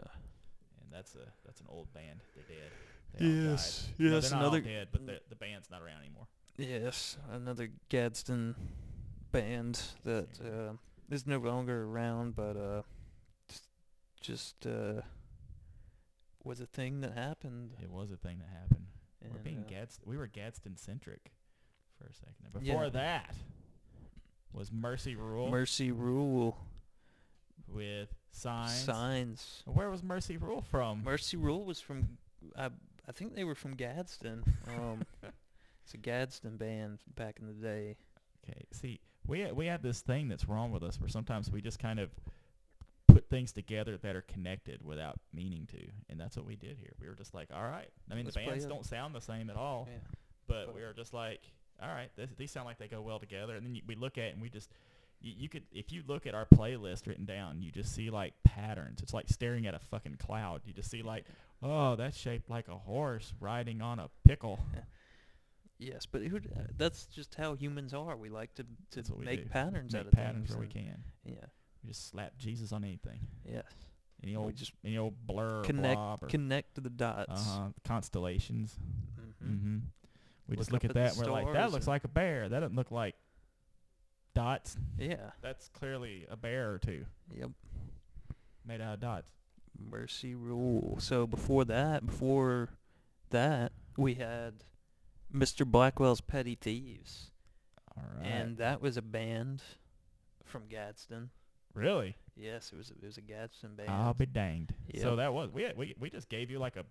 and 0.82 0.92
that's 0.92 1.14
a 1.14 1.26
that's 1.46 1.60
an 1.60 1.66
old 1.70 1.92
band. 1.94 2.20
They're 2.34 2.56
dead. 2.58 2.70
They 3.18 3.26
Yes. 3.26 3.88
No, 3.98 4.14
yes, 4.16 4.32
all 4.32 4.40
another- 4.40 4.60
dead, 4.60 4.88
but 4.92 5.06
the 5.06 5.20
the 5.28 5.36
band's 5.36 5.70
not 5.70 5.82
around 5.82 6.00
anymore. 6.02 6.26
Yes, 6.56 7.16
another 7.30 7.70
Gadsden 7.88 8.54
band 9.32 9.80
that 10.04 10.28
uh, 10.40 10.74
is 11.12 11.26
no 11.26 11.38
longer 11.38 11.84
around, 11.84 12.36
but 12.36 12.56
uh, 12.56 12.82
just, 14.20 14.64
uh, 14.66 15.02
was 16.44 16.60
a 16.60 16.66
thing 16.66 17.00
that 17.00 17.12
happened. 17.14 17.72
It 17.82 17.90
was 17.90 18.10
a 18.12 18.16
thing 18.16 18.38
that 18.38 18.48
happened. 18.48 18.86
we're 19.22 19.38
being 19.40 19.64
uh, 19.66 19.68
Gadsden. 19.68 20.04
We 20.06 20.16
were 20.16 20.26
Gadsden 20.28 20.76
centric 20.76 21.32
for 21.98 22.06
a 22.06 22.14
second. 22.14 22.46
And 22.54 22.64
Yeah. 22.64 22.74
before 22.74 22.90
that 22.90 23.34
was 24.52 24.70
Mercy 24.70 25.16
Rule 25.16 25.50
Mercy 25.50 25.90
Rule 25.90 26.56
with 27.66 28.14
Signs. 28.30 28.72
signs. 28.74 29.62
Where 29.66 29.90
was 29.90 30.02
Mercy 30.04 30.36
Rule 30.36 30.62
from? 30.62 31.02
Mercy 31.02 31.36
Rule 31.36 31.64
was 31.64 31.80
from, 31.80 32.18
I, 32.56 32.68
I 33.08 33.12
think 33.12 33.34
they 33.34 33.44
were 33.44 33.54
from 33.54 33.74
Gadsden. 33.74 34.44
Um, 34.68 35.02
it's 35.84 35.94
a 35.94 35.98
Gadsden 35.98 36.56
band 36.56 37.00
back 37.14 37.38
in 37.40 37.46
the 37.46 37.52
day. 37.52 37.96
okay, 38.48 38.64
see, 38.72 39.00
we 39.26 39.50
we 39.52 39.66
have 39.66 39.82
this 39.82 40.00
thing 40.00 40.28
that's 40.28 40.48
wrong 40.48 40.70
with 40.72 40.82
us 40.82 41.00
where 41.00 41.08
sometimes 41.08 41.50
we 41.50 41.60
just 41.60 41.78
kind 41.78 41.98
of 41.98 42.10
put 43.08 43.28
things 43.28 43.52
together 43.52 43.96
that 43.98 44.16
are 44.16 44.22
connected 44.22 44.82
without 44.82 45.18
meaning 45.32 45.66
to, 45.66 45.78
and 46.08 46.18
that's 46.20 46.36
what 46.36 46.46
we 46.46 46.56
did 46.56 46.78
here. 46.78 46.94
We 47.00 47.08
were 47.08 47.14
just 47.14 47.34
like, 47.34 47.48
all 47.54 47.62
right. 47.62 47.88
I 48.10 48.14
mean, 48.14 48.24
Let's 48.24 48.36
the 48.36 48.44
bands 48.46 48.66
don't 48.66 48.84
sound 48.84 49.14
the 49.14 49.20
same 49.20 49.50
at 49.50 49.56
all, 49.56 49.86
Yeah. 49.90 49.98
but 50.46 50.66
But- 50.66 50.74
we 50.74 50.82
were 50.82 50.92
just 50.94 51.12
like, 51.12 51.40
all 51.82 51.88
right, 51.88 52.10
this, 52.16 52.30
these 52.36 52.50
sound 52.50 52.66
like 52.66 52.78
they 52.78 52.88
go 52.88 53.02
well 53.02 53.18
together. 53.18 53.56
And 53.56 53.64
then 53.66 53.74
you, 53.74 53.82
we 53.86 53.94
look 53.94 54.16
at 54.18 54.24
it 54.24 54.32
and 54.34 54.42
we 54.42 54.48
just, 54.48 54.70
you, 55.24 55.32
you 55.38 55.48
could, 55.48 55.64
if 55.72 55.90
you 55.92 56.02
look 56.06 56.26
at 56.26 56.34
our 56.34 56.46
playlist 56.46 57.06
written 57.06 57.24
down, 57.24 57.60
you 57.62 57.72
just 57.72 57.94
see 57.94 58.10
like 58.10 58.34
patterns. 58.44 59.00
It's 59.02 59.12
like 59.14 59.28
staring 59.28 59.66
at 59.66 59.74
a 59.74 59.78
fucking 59.78 60.16
cloud. 60.18 60.60
You 60.64 60.72
just 60.72 60.90
see 60.90 61.02
like, 61.02 61.24
oh, 61.62 61.96
that's 61.96 62.16
shaped 62.16 62.48
like 62.50 62.68
a 62.68 62.76
horse 62.76 63.32
riding 63.40 63.80
on 63.82 63.98
a 63.98 64.08
pickle. 64.26 64.60
Yes, 65.78 66.06
but 66.06 66.22
who, 66.22 66.38
d- 66.38 66.48
uh, 66.56 66.60
that's 66.78 67.06
just 67.06 67.34
how 67.34 67.54
humans 67.54 67.92
are. 67.92 68.16
We 68.16 68.28
like 68.28 68.54
to 68.54 68.62
to 68.62 68.68
That's 68.94 69.10
what 69.10 69.18
we 69.18 69.24
make 69.24 69.42
do. 69.42 69.48
patterns 69.48 69.92
Make 69.92 70.00
out 70.00 70.06
of 70.06 70.12
patterns 70.12 70.48
things. 70.50 70.50
where 70.50 70.60
we 70.60 70.64
and- 70.66 70.72
can. 70.72 71.04
Yeah. 71.24 71.46
We 71.82 71.88
just 71.88 72.08
slap 72.10 72.38
Jesus 72.38 72.72
on 72.72 72.84
anything. 72.84 73.18
Yes. 73.44 73.64
Any 74.22 74.36
old, 74.36 74.54
just 74.54 74.72
any 74.84 74.96
old 74.96 75.14
blur 75.26 75.60
or 75.60 75.64
connect 75.64 75.96
blob 75.96 76.22
or 76.22 76.28
connect 76.28 76.80
the 76.82 76.88
dots. 76.88 77.28
uh-huh, 77.32 77.68
constellations. 77.84 78.78
hmm 79.42 79.52
Mm-hmm. 79.52 79.76
We 80.48 80.56
just 80.56 80.70
Look 80.70 80.84
look 80.84 80.90
up 80.92 80.96
at 80.96 81.02
at 81.02 81.16
that 81.16 81.16
the 81.16 81.24
and 81.24 81.32
we're 81.32 81.36
like, 81.44 81.46
that 81.54 81.60
stars 81.60 81.72
looks 81.72 81.84
and- 81.86 81.92
like 81.92 82.04
a 82.04 82.08
bear. 82.08 82.48
That 82.48 82.60
doesn't 82.60 82.76
look 82.76 82.90
like 82.92 83.16
dots. 84.34 84.76
Yeah. 84.98 85.30
That's 85.40 85.68
clearly 85.68 86.26
a 86.30 86.36
bear 86.36 86.72
or 86.72 86.78
two 86.78 87.06
Yep. 87.34 87.50
made 88.66 88.80
out 88.80 88.94
of 88.94 89.00
dots. 89.00 89.30
Mercy 89.78 90.34
rule. 90.34 90.96
So 91.00 91.26
before 91.26 91.64
that, 91.64 92.06
before 92.06 92.70
that, 93.30 93.72
we 93.96 94.14
had 94.14 94.64
Mr. 95.32 95.66
Blackwell's 95.66 96.20
Petty 96.20 96.54
Thieves, 96.54 97.30
All 97.96 98.04
right. 98.18 98.26
and 98.26 98.56
that 98.58 98.80
was 98.80 98.96
a 98.96 99.02
band 99.02 99.62
from 100.44 100.66
Gadsden. 100.68 101.30
really, 101.74 102.16
Yes, 102.36 102.72
it 102.72 102.76
was. 102.76 102.90
A, 102.90 102.94
it 102.94 103.04
was 103.04 103.16
a 103.16 103.20
Gadsden 103.20 103.74
band. 103.76 103.90
I'll 103.90 104.14
be 104.14 104.26
danged. 104.26 104.74
So 105.00 105.10
Yep. 105.10 105.16
that 105.18 105.32
was 105.34 105.50
we 105.52 105.62
had, 105.62 105.76
we 105.76 105.94
we 105.98 106.10
just 106.10 106.28
gave 106.28 106.50
you 106.50 106.58
like 106.58 106.76
a 106.76 106.84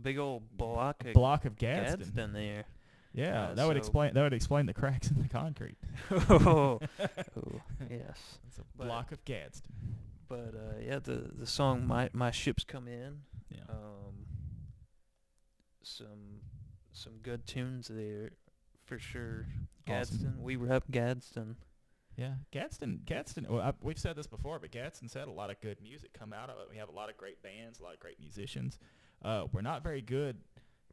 Big 0.00 0.16
old 0.18 0.56
block 0.56 1.04
of 1.04 1.12
block 1.14 1.44
of 1.44 1.56
Gadsden. 1.56 1.98
Gadsden 2.00 2.32
there. 2.32 2.64
Yeah, 3.18 3.48
Uh, 3.48 3.54
that 3.54 3.66
would 3.66 3.76
explain 3.76 4.14
that 4.14 4.22
would 4.22 4.32
explain 4.32 4.66
the 4.66 4.74
cracks 4.74 5.10
in 5.10 5.20
the 5.22 5.28
concrete. 5.28 5.76
oh, 6.10 6.78
oh, 7.00 7.60
yes. 7.90 8.38
It's 8.46 8.58
a 8.58 8.62
But- 8.76 8.86
block 8.86 9.12
of 9.12 9.24
Gadsden. 9.24 9.72
But 10.28 10.54
uh, 10.54 10.78
yeah, 10.80 10.98
the 10.98 11.30
the 11.36 11.46
song 11.46 11.86
"My 11.86 12.10
My 12.12 12.30
Ships 12.30 12.62
Come 12.64 12.86
In," 12.86 13.22
Yeah. 13.50 13.62
um, 13.70 14.26
some 15.82 16.40
some 16.92 17.14
good 17.22 17.46
tunes 17.46 17.88
there 17.88 18.30
for 18.84 18.98
sure. 18.98 19.46
Awesome. 19.48 19.84
Gadsden, 19.86 20.42
we 20.42 20.56
rep 20.56 20.84
Gadsden. 20.90 21.56
Yeah, 22.16 22.34
Gadsden, 22.50 23.02
Gadsden. 23.04 23.46
Well, 23.48 23.62
I, 23.62 23.72
we've 23.80 23.98
said 23.98 24.16
this 24.16 24.26
before, 24.26 24.58
but 24.58 24.70
Gadsden's 24.72 25.14
had 25.14 25.28
a 25.28 25.32
lot 25.32 25.50
of 25.50 25.60
good 25.60 25.80
music 25.80 26.12
come 26.12 26.32
out 26.32 26.50
of 26.50 26.58
it. 26.58 26.66
We 26.68 26.76
have 26.76 26.88
a 26.88 26.92
lot 26.92 27.08
of 27.10 27.16
great 27.16 27.42
bands, 27.42 27.78
a 27.78 27.84
lot 27.84 27.94
of 27.94 28.00
great 28.00 28.18
musicians. 28.18 28.78
Uh, 29.24 29.46
we're 29.52 29.60
not 29.62 29.82
very 29.82 30.02
good, 30.02 30.36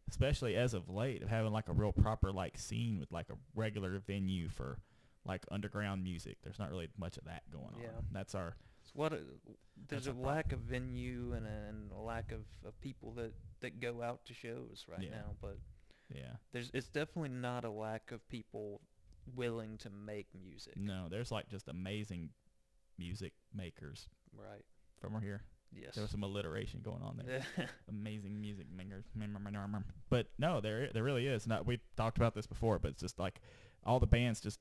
especially 0.10 0.56
as 0.56 0.74
of 0.74 0.90
late, 0.90 1.22
of 1.24 1.30
having 1.30 1.52
like 1.52 1.68
a 1.70 1.74
real 1.74 1.92
proper 1.92 2.32
like 2.32 2.58
scene 2.58 3.00
with 3.00 3.12
like 3.12 3.30
a 3.30 3.36
regular 3.56 4.00
venue 4.00 4.50
for 4.50 4.80
like 5.26 5.44
underground 5.52 6.04
music. 6.04 6.38
There's 6.44 6.60
not 6.60 6.70
really 6.70 6.90
much 6.98 7.18
of 7.18 7.26
that 7.26 7.44
going 7.52 7.74
on. 7.76 7.82
Yeah. 7.82 7.90
That's 8.12 8.36
our 8.36 8.56
It's 8.84 8.94
what 8.94 9.14
uh, 9.14 9.16
a, 9.18 9.20
there's 9.88 10.08
a 10.08 10.12
a 10.12 10.14
lack 10.14 10.52
of 10.54 10.60
venue 10.60 11.34
and 11.36 11.46
a, 11.48 11.70
and 11.70 11.92
a 11.92 12.00
lack 12.00 12.32
of, 12.32 12.42
of 12.66 12.80
people 12.82 13.12
that, 13.14 13.34
that 13.62 13.80
go 13.80 14.02
out 14.04 14.24
to 14.26 14.34
shows 14.34 14.86
right 14.88 15.02
Yeah. 15.04 15.10
now. 15.12 15.36
But 15.42 15.58
yeah. 16.14 16.34
there's 16.52 16.70
it's 16.74 16.88
definitely 16.90 17.30
not 17.30 17.66
a 17.66 17.72
lack 17.72 18.12
of 18.12 18.28
people 18.30 18.82
willing 19.36 19.78
to 19.80 19.90
make 19.90 20.28
music. 20.40 20.78
No, 20.78 21.08
there's 21.10 21.32
like 21.32 21.50
just 21.50 21.68
amazing 21.68 22.30
music 23.00 23.34
makers 23.54 24.08
Right. 24.38 24.64
from 25.02 25.20
here. 25.22 25.42
Yes. 25.76 25.96
There 25.96 26.02
was 26.04 26.12
some 26.12 26.24
alliteration 26.24 26.82
going 26.84 27.02
on 27.04 27.22
there. 27.26 27.44
amazing 27.90 28.40
music 28.40 28.68
makers. 28.76 29.06
But 30.10 30.28
no, 30.38 30.62
there 30.62 30.90
there 30.94 31.04
really 31.04 31.28
is. 31.28 31.46
Not 31.48 31.66
we 31.66 31.80
talked 31.98 32.18
about 32.18 32.34
this 32.34 32.48
before, 32.48 32.80
but 32.80 32.92
it's 32.92 33.02
just 33.02 33.20
like 33.20 33.42
all 33.86 34.00
the 34.00 34.08
bands 34.08 34.40
just 34.40 34.60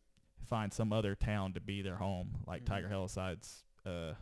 find 0.48 0.72
some 0.72 0.92
other 0.92 1.14
town 1.14 1.52
to 1.54 1.60
be 1.60 1.82
their 1.82 1.96
home. 1.96 2.30
Like 2.46 2.62
Mhm. 2.62 2.66
Tiger 2.66 2.88
Hellside's 2.88 3.64
uh 3.86 4.14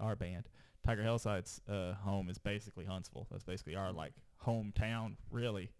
our 0.00 0.16
band. 0.16 0.48
Tiger 0.84 1.02
Hellside's 1.02 1.60
uh 1.68 1.94
home 1.94 2.28
is 2.28 2.38
basically 2.38 2.84
Huntsville. 2.84 3.26
That's 3.30 3.44
basically 3.44 3.76
our 3.76 3.92
like 3.92 4.14
hometown, 4.44 5.16
really. 5.30 5.70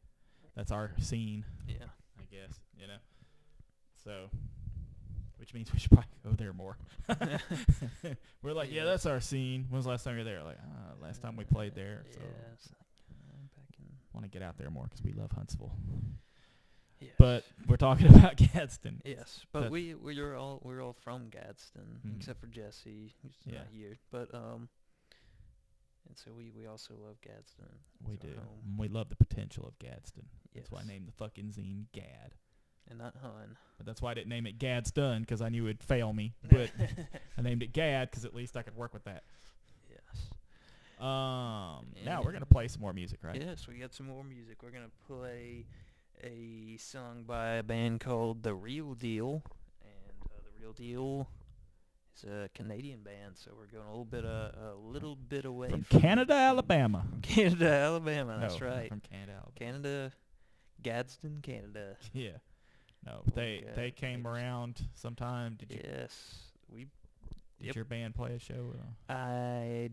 That's 0.54 0.70
our 0.70 0.92
scene, 0.98 1.44
yeah. 1.66 1.86
I 2.18 2.24
guess, 2.30 2.60
you 2.76 2.86
know. 2.86 2.98
So 4.04 4.28
which 5.42 5.52
means 5.54 5.72
we 5.72 5.78
should 5.80 5.90
probably 5.90 6.08
go 6.24 6.30
there 6.34 6.52
more. 6.52 6.76
We're 8.42 8.52
like, 8.52 8.70
yeah, 8.72 8.84
that's 8.84 9.06
our 9.06 9.18
scene. 9.20 9.66
When 9.68 9.76
was 9.78 9.86
the 9.86 9.90
last 9.90 10.04
time 10.04 10.14
you 10.14 10.18
were 10.20 10.24
there? 10.24 10.44
Like, 10.44 10.58
ah, 10.64 10.92
last 11.02 11.20
time 11.20 11.34
we 11.36 11.42
played 11.42 11.74
there. 11.74 12.04
So 12.12 12.20
Yeah. 12.20 12.52
it's 12.54 12.68
like, 12.68 13.74
uh, 13.80 13.94
want 14.14 14.24
to 14.24 14.30
get 14.30 14.40
out 14.40 14.56
there 14.56 14.70
more 14.70 14.84
because 14.84 15.02
we 15.02 15.12
love 15.14 15.32
Huntsville. 15.32 15.72
Yes. 17.00 17.10
But 17.18 17.44
we're 17.66 17.76
talking 17.76 18.06
about 18.16 18.36
Gadsden. 18.36 19.02
Yes, 19.04 19.44
but 19.50 19.72
we 19.72 19.94
we're 19.94 20.36
all 20.36 20.60
we're 20.62 20.80
all 20.80 20.92
from 20.92 21.28
Gadsden 21.30 21.98
Mhm. 22.06 22.16
except 22.18 22.40
for 22.40 22.46
Jesse, 22.46 23.12
who's 23.24 23.34
Yeah. 23.44 23.58
not 23.58 23.66
here. 23.72 23.96
But 24.12 24.32
um, 24.32 24.68
and 26.06 26.16
so 26.16 26.30
we 26.32 26.52
we 26.56 26.66
also 26.68 26.94
love 26.94 27.20
Gadsden. 27.20 27.66
We 28.06 28.14
It's 28.14 28.22
do. 28.26 28.40
We 28.78 28.86
love 28.86 29.08
the 29.08 29.16
potential 29.16 29.66
of 29.66 29.76
Gadsden. 29.80 30.26
That's 30.54 30.70
why 30.70 30.82
I 30.82 30.84
named 30.84 31.08
the 31.08 31.12
fucking 31.12 31.46
zine 31.50 31.86
Gad. 31.90 32.36
And 32.88 32.98
not 32.98 33.14
Hun. 33.22 33.56
But 33.78 33.86
that's 33.86 34.00
why 34.02 34.10
I 34.12 34.14
didn't 34.14 34.28
name 34.28 34.46
it 34.46 34.58
Gadsden 34.58 35.22
because 35.22 35.40
I 35.42 35.48
knew 35.48 35.66
it'd 35.66 35.82
fail 35.82 36.12
me. 36.12 36.34
But 36.50 36.70
I 37.38 37.42
named 37.42 37.62
it 37.62 37.72
Gad 37.72 38.10
because 38.10 38.24
at 38.24 38.34
least 38.34 38.56
I 38.56 38.62
could 38.62 38.76
work 38.76 38.92
with 38.94 39.04
that. 39.04 39.22
yes. 39.90 40.28
Um, 41.00 41.86
now 42.04 42.22
we're 42.24 42.32
gonna 42.32 42.46
play 42.46 42.68
some 42.68 42.80
more 42.80 42.92
music, 42.92 43.20
right? 43.24 43.40
Yes, 43.40 43.66
we 43.66 43.74
got 43.78 43.92
some 43.94 44.06
more 44.06 44.22
music. 44.24 44.62
We're 44.62 44.70
gonna 44.70 44.90
play 45.06 45.66
a 46.22 46.76
song 46.78 47.24
by 47.26 47.54
a 47.54 47.62
band 47.62 48.00
called 48.00 48.42
The 48.44 48.54
Real 48.54 48.94
Deal, 48.94 49.42
and 49.82 50.22
uh, 50.30 50.36
The 50.44 50.62
Real 50.62 50.72
Deal 50.72 51.28
is 52.16 52.24
a 52.24 52.48
Canadian 52.54 53.00
band, 53.00 53.36
so 53.36 53.50
we're 53.58 53.66
going 53.66 53.86
a 53.88 53.90
little 53.90 54.04
bit 54.04 54.24
uh, 54.24 54.50
a 54.74 54.76
little 54.76 55.16
bit 55.16 55.44
away 55.44 55.70
From 55.70 55.82
from 55.82 56.00
Canada, 56.00 56.34
Alabama. 56.34 57.04
Canada, 57.22 57.68
Alabama. 57.68 58.38
That's 58.40 58.60
No, 58.60 58.66
right. 58.68 58.88
From 58.88 59.00
Canada, 59.00 59.32
Alabama. 59.32 59.52
Canada, 59.58 60.12
Gadsden, 60.82 61.40
Canada. 61.42 61.96
Yeah. 62.12 62.30
No, 63.04 63.22
but 63.24 63.34
they 63.34 63.62
God, 63.66 63.74
they 63.76 63.90
came 63.90 64.26
around 64.26 64.80
sometime. 64.94 65.56
Did 65.58 65.70
you 65.72 65.80
Yes, 65.82 66.36
we. 66.68 66.86
did 67.58 67.66
yep. 67.66 67.74
your 67.74 67.84
band 67.84 68.14
play 68.14 68.34
a 68.34 68.38
show? 68.38 68.74
I 69.08 69.90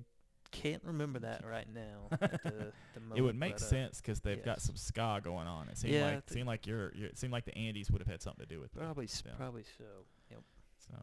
can't 0.51 0.83
remember 0.83 1.19
that 1.19 1.43
right 1.45 1.67
now. 1.73 2.07
the, 2.19 2.71
the 2.93 2.99
moment, 2.99 3.17
it 3.17 3.21
would 3.21 3.35
make 3.35 3.53
but, 3.53 3.61
uh, 3.61 3.65
sense 3.65 4.01
because 4.01 4.19
they've 4.19 4.43
got 4.43 4.61
some 4.61 4.75
ska 4.75 5.21
going 5.23 5.47
on. 5.47 5.69
It 5.69 5.77
seemed 5.77 5.93
Yeah, 5.93 6.05
like 6.05 6.25
th- 6.27 6.33
seemed 6.35 6.47
like 6.47 6.67
your 6.67 6.91
your 6.95 7.07
it 7.07 7.17
seemed 7.17 7.33
like 7.33 7.45
the 7.45 7.55
Andes 7.57 7.89
would 7.91 8.01
have 8.01 8.07
had 8.07 8.21
something 8.21 8.45
to 8.45 8.53
do 8.53 8.59
with 8.59 8.75
it. 8.75 8.79
Probably, 8.79 9.05
s 9.05 9.23
Yeah. 9.25 9.33
probably 9.37 9.63
so. 9.77 9.83
Yep. 10.31 10.41
So 10.87 10.95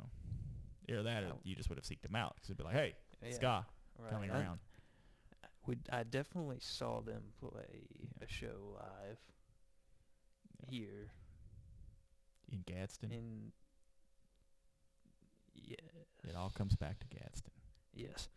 either 0.88 1.02
that 1.02 1.24
or 1.24 1.32
you 1.42 1.54
just 1.56 1.68
would 1.68 1.78
have 1.78 1.84
seeked 1.84 2.02
them 2.02 2.14
out 2.14 2.34
because 2.36 2.50
it'd 2.50 2.58
be 2.58 2.64
like, 2.64 2.74
hey, 2.74 2.94
Yeah, 3.24 3.30
ska 3.32 3.66
right. 3.98 4.10
coming 4.10 4.30
I- 4.30 4.40
around. 4.40 4.60
We 5.66 5.76
I 5.92 6.04
definitely 6.04 6.58
saw 6.60 7.00
them 7.00 7.22
play 7.40 7.88
Yeah. 7.98 8.24
a 8.24 8.28
show 8.28 8.76
live 8.78 9.18
here 10.68 11.10
in 12.50 12.62
Gadsden. 12.66 13.10
in. 13.10 13.52
Yes. 15.54 15.78
it 16.28 16.36
all 16.36 16.50
comes 16.50 16.76
back 16.76 16.98
to 17.00 17.06
Gadsden. 17.06 17.52
Yes. 17.94 18.28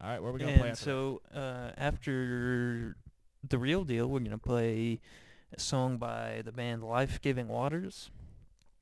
All 0.00 0.08
right, 0.08 0.20
where 0.20 0.30
are 0.30 0.34
we 0.34 0.40
gonna 0.40 0.52
and 0.52 0.60
play 0.60 0.74
so 0.74 1.20
uh, 1.34 1.70
after 1.76 2.96
the 3.48 3.58
real 3.58 3.84
deal, 3.84 4.08
we're 4.08 4.20
gonna 4.20 4.38
play 4.38 5.00
a 5.56 5.60
song 5.60 5.98
by 5.98 6.42
the 6.44 6.52
band 6.52 6.82
Life 6.82 7.20
Giving 7.20 7.48
Waters. 7.48 8.10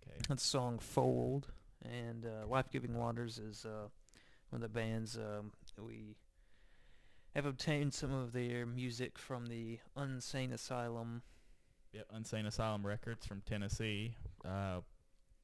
Okay. 0.03 0.17
That's 0.29 0.43
song 0.43 0.79
Fold, 0.79 1.49
and 1.85 2.25
uh, 2.25 2.47
Life 2.47 2.71
Giving 2.71 2.97
Waters 2.97 3.39
is 3.39 3.67
uh, 3.67 3.89
one 4.51 4.63
of 4.63 4.73
the 4.73 4.81
bands 4.81 5.17
um, 5.17 5.53
we 5.79 6.17
have 7.35 7.47
obtained 7.47 7.95
some 7.95 8.13
of 8.13 8.33
their 8.33 8.67
music 8.67 9.19
from 9.19 9.47
the 9.47 9.79
Unsane 9.97 10.53
Asylum. 10.53 11.23
Yep, 11.93 12.07
Unsane 12.17 12.47
Asylum 12.47 12.87
Records 12.87 13.27
from 13.27 13.43
Tennessee. 13.43 14.15
Uh, 14.45 14.81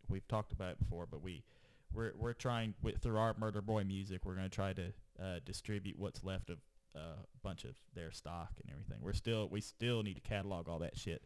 we've 0.09 0.27
talked 0.29 0.53
about 0.53 0.73
it 0.73 0.79
before, 0.79 1.07
but 1.11 1.23
we 1.23 1.45
we're 1.93 2.13
we're 2.17 2.33
trying 2.33 2.75
with 2.83 2.99
through 3.03 3.19
our 3.19 3.35
Murder 3.39 3.61
Boy 3.61 3.85
music. 3.85 4.25
We're 4.25 4.35
gonna 4.35 4.49
try 4.49 4.73
to 4.73 4.87
uh, 5.23 5.41
distribute 5.45 5.99
what's 5.99 6.25
left 6.25 6.49
of 6.51 6.59
uh, 6.97 7.01
a 7.23 7.39
bunch 7.43 7.65
of 7.65 7.75
their 7.95 8.11
stock 8.13 8.51
and 8.63 8.71
everything. 8.73 8.99
We're 9.03 9.13
still 9.13 9.49
we 9.49 9.61
still 9.61 10.03
need 10.03 10.15
to 10.15 10.21
catalog 10.21 10.69
all 10.71 10.79
that 10.79 10.97
shit, 10.97 11.23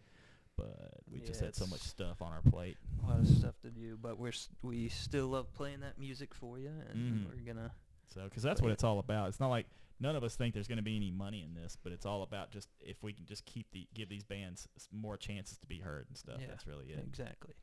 but 0.57 0.77
we 1.09 1.21
just 1.21 1.41
had 1.41 1.55
so 1.55 1.67
much 1.67 1.83
stuff 1.83 2.21
on 2.21 2.33
our 2.33 2.43
plate. 2.51 2.77
A 3.05 3.11
lot 3.11 3.21
of 3.21 3.29
stuff 3.29 3.55
to 3.63 3.71
do, 3.71 3.97
but 4.01 4.19
we're 4.19 4.33
we 4.63 4.89
still 4.89 5.29
love 5.29 5.53
playing 5.55 5.81
that 5.81 5.99
music 6.01 6.35
for 6.35 6.59
you, 6.59 6.71
and 6.91 7.27
Mhm. 7.27 7.29
we're 7.29 7.55
gonna 7.55 7.71
So, 8.09 8.25
because 8.25 8.43
that's 8.43 8.61
what 8.61 8.69
yeah. 8.69 8.75
it's 8.75 8.85
all 8.85 8.99
about. 8.99 9.29
It's 9.29 9.41
not 9.41 9.49
like 9.51 9.67
none 10.03 10.17
of 10.17 10.25
us 10.25 10.35
think 10.37 10.53
there's 10.53 10.69
going 10.69 10.77
to 10.79 10.83
be 10.83 10.97
any 10.97 11.11
money 11.11 11.43
in 11.43 11.55
this, 11.55 11.77
but 11.83 11.93
it's 11.93 12.05
all 12.05 12.23
about 12.23 12.51
just 12.51 12.69
if 12.81 13.03
we 13.03 13.13
can 13.13 13.25
just 13.25 13.45
keep 13.47 13.71
the 13.73 13.87
give 13.95 14.09
these 14.09 14.25
bands 14.25 14.69
more 14.93 15.17
chances 15.17 15.57
to 15.59 15.67
be 15.67 15.79
heard 15.79 16.07
and 16.09 16.17
stuff. 16.19 16.37
Yeah, 16.41 16.49
That's 16.49 16.67
really 16.67 16.87
it. 16.87 16.99
exactly. 17.07 17.55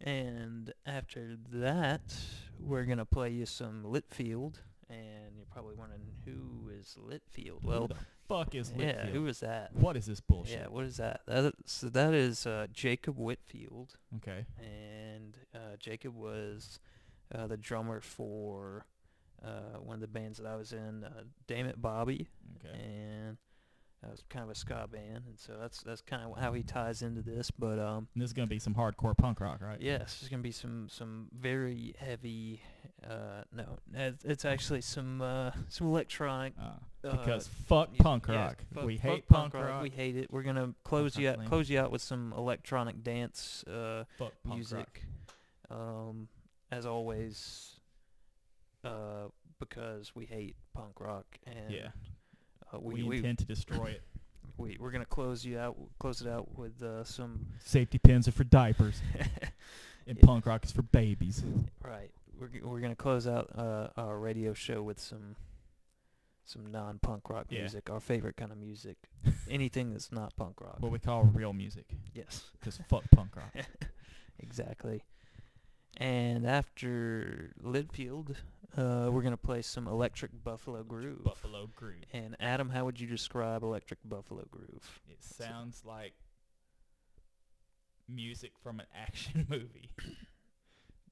And 0.00 0.72
after 0.86 1.36
that, 1.52 2.14
we're 2.60 2.84
gonna 2.84 3.04
play 3.04 3.30
you 3.30 3.46
some 3.46 3.82
Litfield, 3.84 4.60
and 4.88 5.36
you're 5.36 5.46
probably 5.50 5.74
wondering 5.74 6.02
who 6.24 6.68
is 6.70 6.96
Litfield. 6.96 7.62
Who 7.62 7.68
Well, 7.68 7.88
the 7.88 7.96
fuck 8.28 8.54
is 8.54 8.70
Litfield? 8.70 8.80
yeah, 8.80 9.06
who 9.06 9.26
is 9.26 9.40
that? 9.40 9.74
what 9.74 9.96
is 9.96 10.06
this 10.06 10.20
bullshit? 10.20 10.60
Yeah, 10.60 10.66
what 10.68 10.84
is 10.84 10.98
that? 10.98 11.22
That 11.26 11.46
is, 11.46 11.52
so 11.64 11.88
that 11.88 12.14
is 12.14 12.46
uh, 12.46 12.68
Jacob 12.72 13.18
Whitfield, 13.18 13.96
Okay. 14.18 14.46
and 14.58 15.36
uh, 15.52 15.76
Jacob 15.80 16.14
was 16.14 16.78
uh, 17.34 17.48
the 17.48 17.56
drummer 17.56 18.00
for 18.00 18.86
uh, 19.44 19.78
one 19.82 19.94
of 19.94 20.00
the 20.00 20.06
bands 20.08 20.38
that 20.38 20.46
I 20.46 20.56
was 20.56 20.72
in, 20.72 21.04
uh, 21.04 21.22
Damn 21.46 21.66
It 21.66 21.80
Bobby, 21.80 22.28
Okay. 22.56 22.74
and 22.78 23.36
that 24.02 24.10
was 24.12 24.22
kind 24.28 24.44
of 24.44 24.50
a 24.50 24.54
ska 24.54 24.88
band, 24.90 25.24
and 25.26 25.38
so 25.38 25.56
that's 25.60 25.82
that's 25.82 26.00
kind 26.02 26.22
of 26.24 26.38
how 26.38 26.52
he 26.52 26.62
ties 26.62 27.02
into 27.02 27.20
this. 27.22 27.50
But 27.50 27.78
um, 27.78 28.08
And 28.14 28.22
this 28.22 28.28
is 28.30 28.32
gonna 28.32 28.46
be 28.46 28.58
some 28.60 28.74
hardcore 28.74 29.16
punk 29.16 29.40
rock, 29.40 29.60
right? 29.60 29.80
yes, 29.80 30.18
there's 30.20 30.28
gonna 30.30 30.42
be 30.42 30.52
some 30.52 30.88
some 30.88 31.28
very 31.36 31.94
heavy. 31.98 32.62
Uh, 33.08 33.42
no, 33.52 33.78
it's, 33.94 34.24
it's 34.24 34.44
actually 34.44 34.80
some 34.80 35.20
uh, 35.22 35.50
some 35.68 35.86
electronic. 35.88 36.54
Uh, 36.60 36.72
Uh, 37.04 37.12
because 37.16 37.46
fuck 37.68 37.96
punk 37.98 38.26
yeah, 38.28 38.46
rock. 38.46 38.64
fuck- 38.74 38.84
we 38.84 38.96
fuck 38.96 39.10
hate 39.10 39.28
punk, 39.28 39.54
rock. 39.54 39.82
We 39.82 39.90
hate 39.90 40.16
it. 40.16 40.32
We're 40.32 40.42
gonna 40.42 40.74
close 40.84 41.16
you 41.16 41.28
out, 41.30 41.44
close 41.46 41.70
you 41.70 41.78
out 41.80 41.90
with 41.92 42.02
some 42.02 42.32
electronic 42.36 43.02
dance 43.04 43.62
uh, 43.68 44.02
fuck 44.18 44.32
punk 44.42 44.44
rock. 44.44 44.54
music. 44.56 45.02
Um, 45.70 46.28
as 46.72 46.86
always, 46.86 47.77
uh, 48.84 49.28
because 49.60 50.14
we 50.14 50.24
hate 50.26 50.56
punk 50.74 51.00
rock 51.00 51.26
and 51.46 51.70
Yeah. 51.70 51.88
uh, 52.72 52.78
We, 52.80 52.94
we 52.94 53.02
we, 53.04 53.16
intend 53.18 53.38
to 53.38 53.44
destroy 53.44 53.86
it. 53.86 54.02
we 54.56 54.76
we're 54.80 54.90
gonna 54.90 55.04
close 55.04 55.44
you 55.44 55.58
out, 55.58 55.76
close 55.98 56.20
it 56.20 56.28
out 56.28 56.56
with 56.58 56.82
uh, 56.82 57.04
some 57.04 57.46
Safety 57.64 57.98
pins 57.98 58.28
are 58.28 58.32
for 58.32 58.44
diapers, 58.44 59.00
and 60.06 60.16
Yeah. 60.18 60.24
punk 60.24 60.46
rock 60.46 60.64
is 60.64 60.72
for 60.72 60.82
babies. 60.82 61.42
right. 61.82 62.10
We're 62.38 62.48
g- 62.48 62.60
we're 62.62 62.80
gonna 62.80 62.94
close 62.94 63.26
out 63.26 63.50
uh, 63.58 63.88
our 63.96 64.18
radio 64.18 64.54
show 64.54 64.82
with 64.82 65.00
some 65.00 65.34
some 66.44 66.64
non-punk 66.66 67.28
rock 67.28 67.46
Yeah. 67.50 67.60
music, 67.60 67.90
our 67.90 68.00
favorite 68.00 68.36
kind 68.36 68.52
of 68.52 68.58
music, 68.58 68.96
anything 69.50 69.90
that's 69.92 70.10
not 70.12 70.34
punk 70.36 70.60
rock. 70.60 70.76
What 70.80 70.92
we 70.92 70.98
call 70.98 71.24
real 71.24 71.52
music. 71.52 71.86
yes. 72.14 72.44
Because 72.58 72.78
fuck 72.88 73.02
punk 73.10 73.36
rock. 73.36 73.52
exactly. 74.38 75.02
And 75.98 76.46
after 76.46 77.52
Litfield, 77.62 78.36
uh, 78.76 79.08
we're 79.10 79.22
gonna 79.22 79.36
play 79.36 79.62
some 79.62 79.86
Electric 79.88 80.30
Buffalo 80.44 80.82
Groove. 80.82 81.24
Buffalo 81.24 81.68
Groove. 81.74 82.04
And 82.12 82.36
Adam, 82.40 82.68
how 82.70 82.84
would 82.84 83.00
you 83.00 83.06
describe 83.06 83.62
Electric 83.62 84.00
Buffalo 84.04 84.44
Groove? 84.50 85.00
It 85.08 85.22
sounds 85.22 85.82
like 85.84 86.14
music 88.08 88.52
from 88.62 88.80
an 88.80 88.86
action 88.94 89.46
movie 89.50 89.90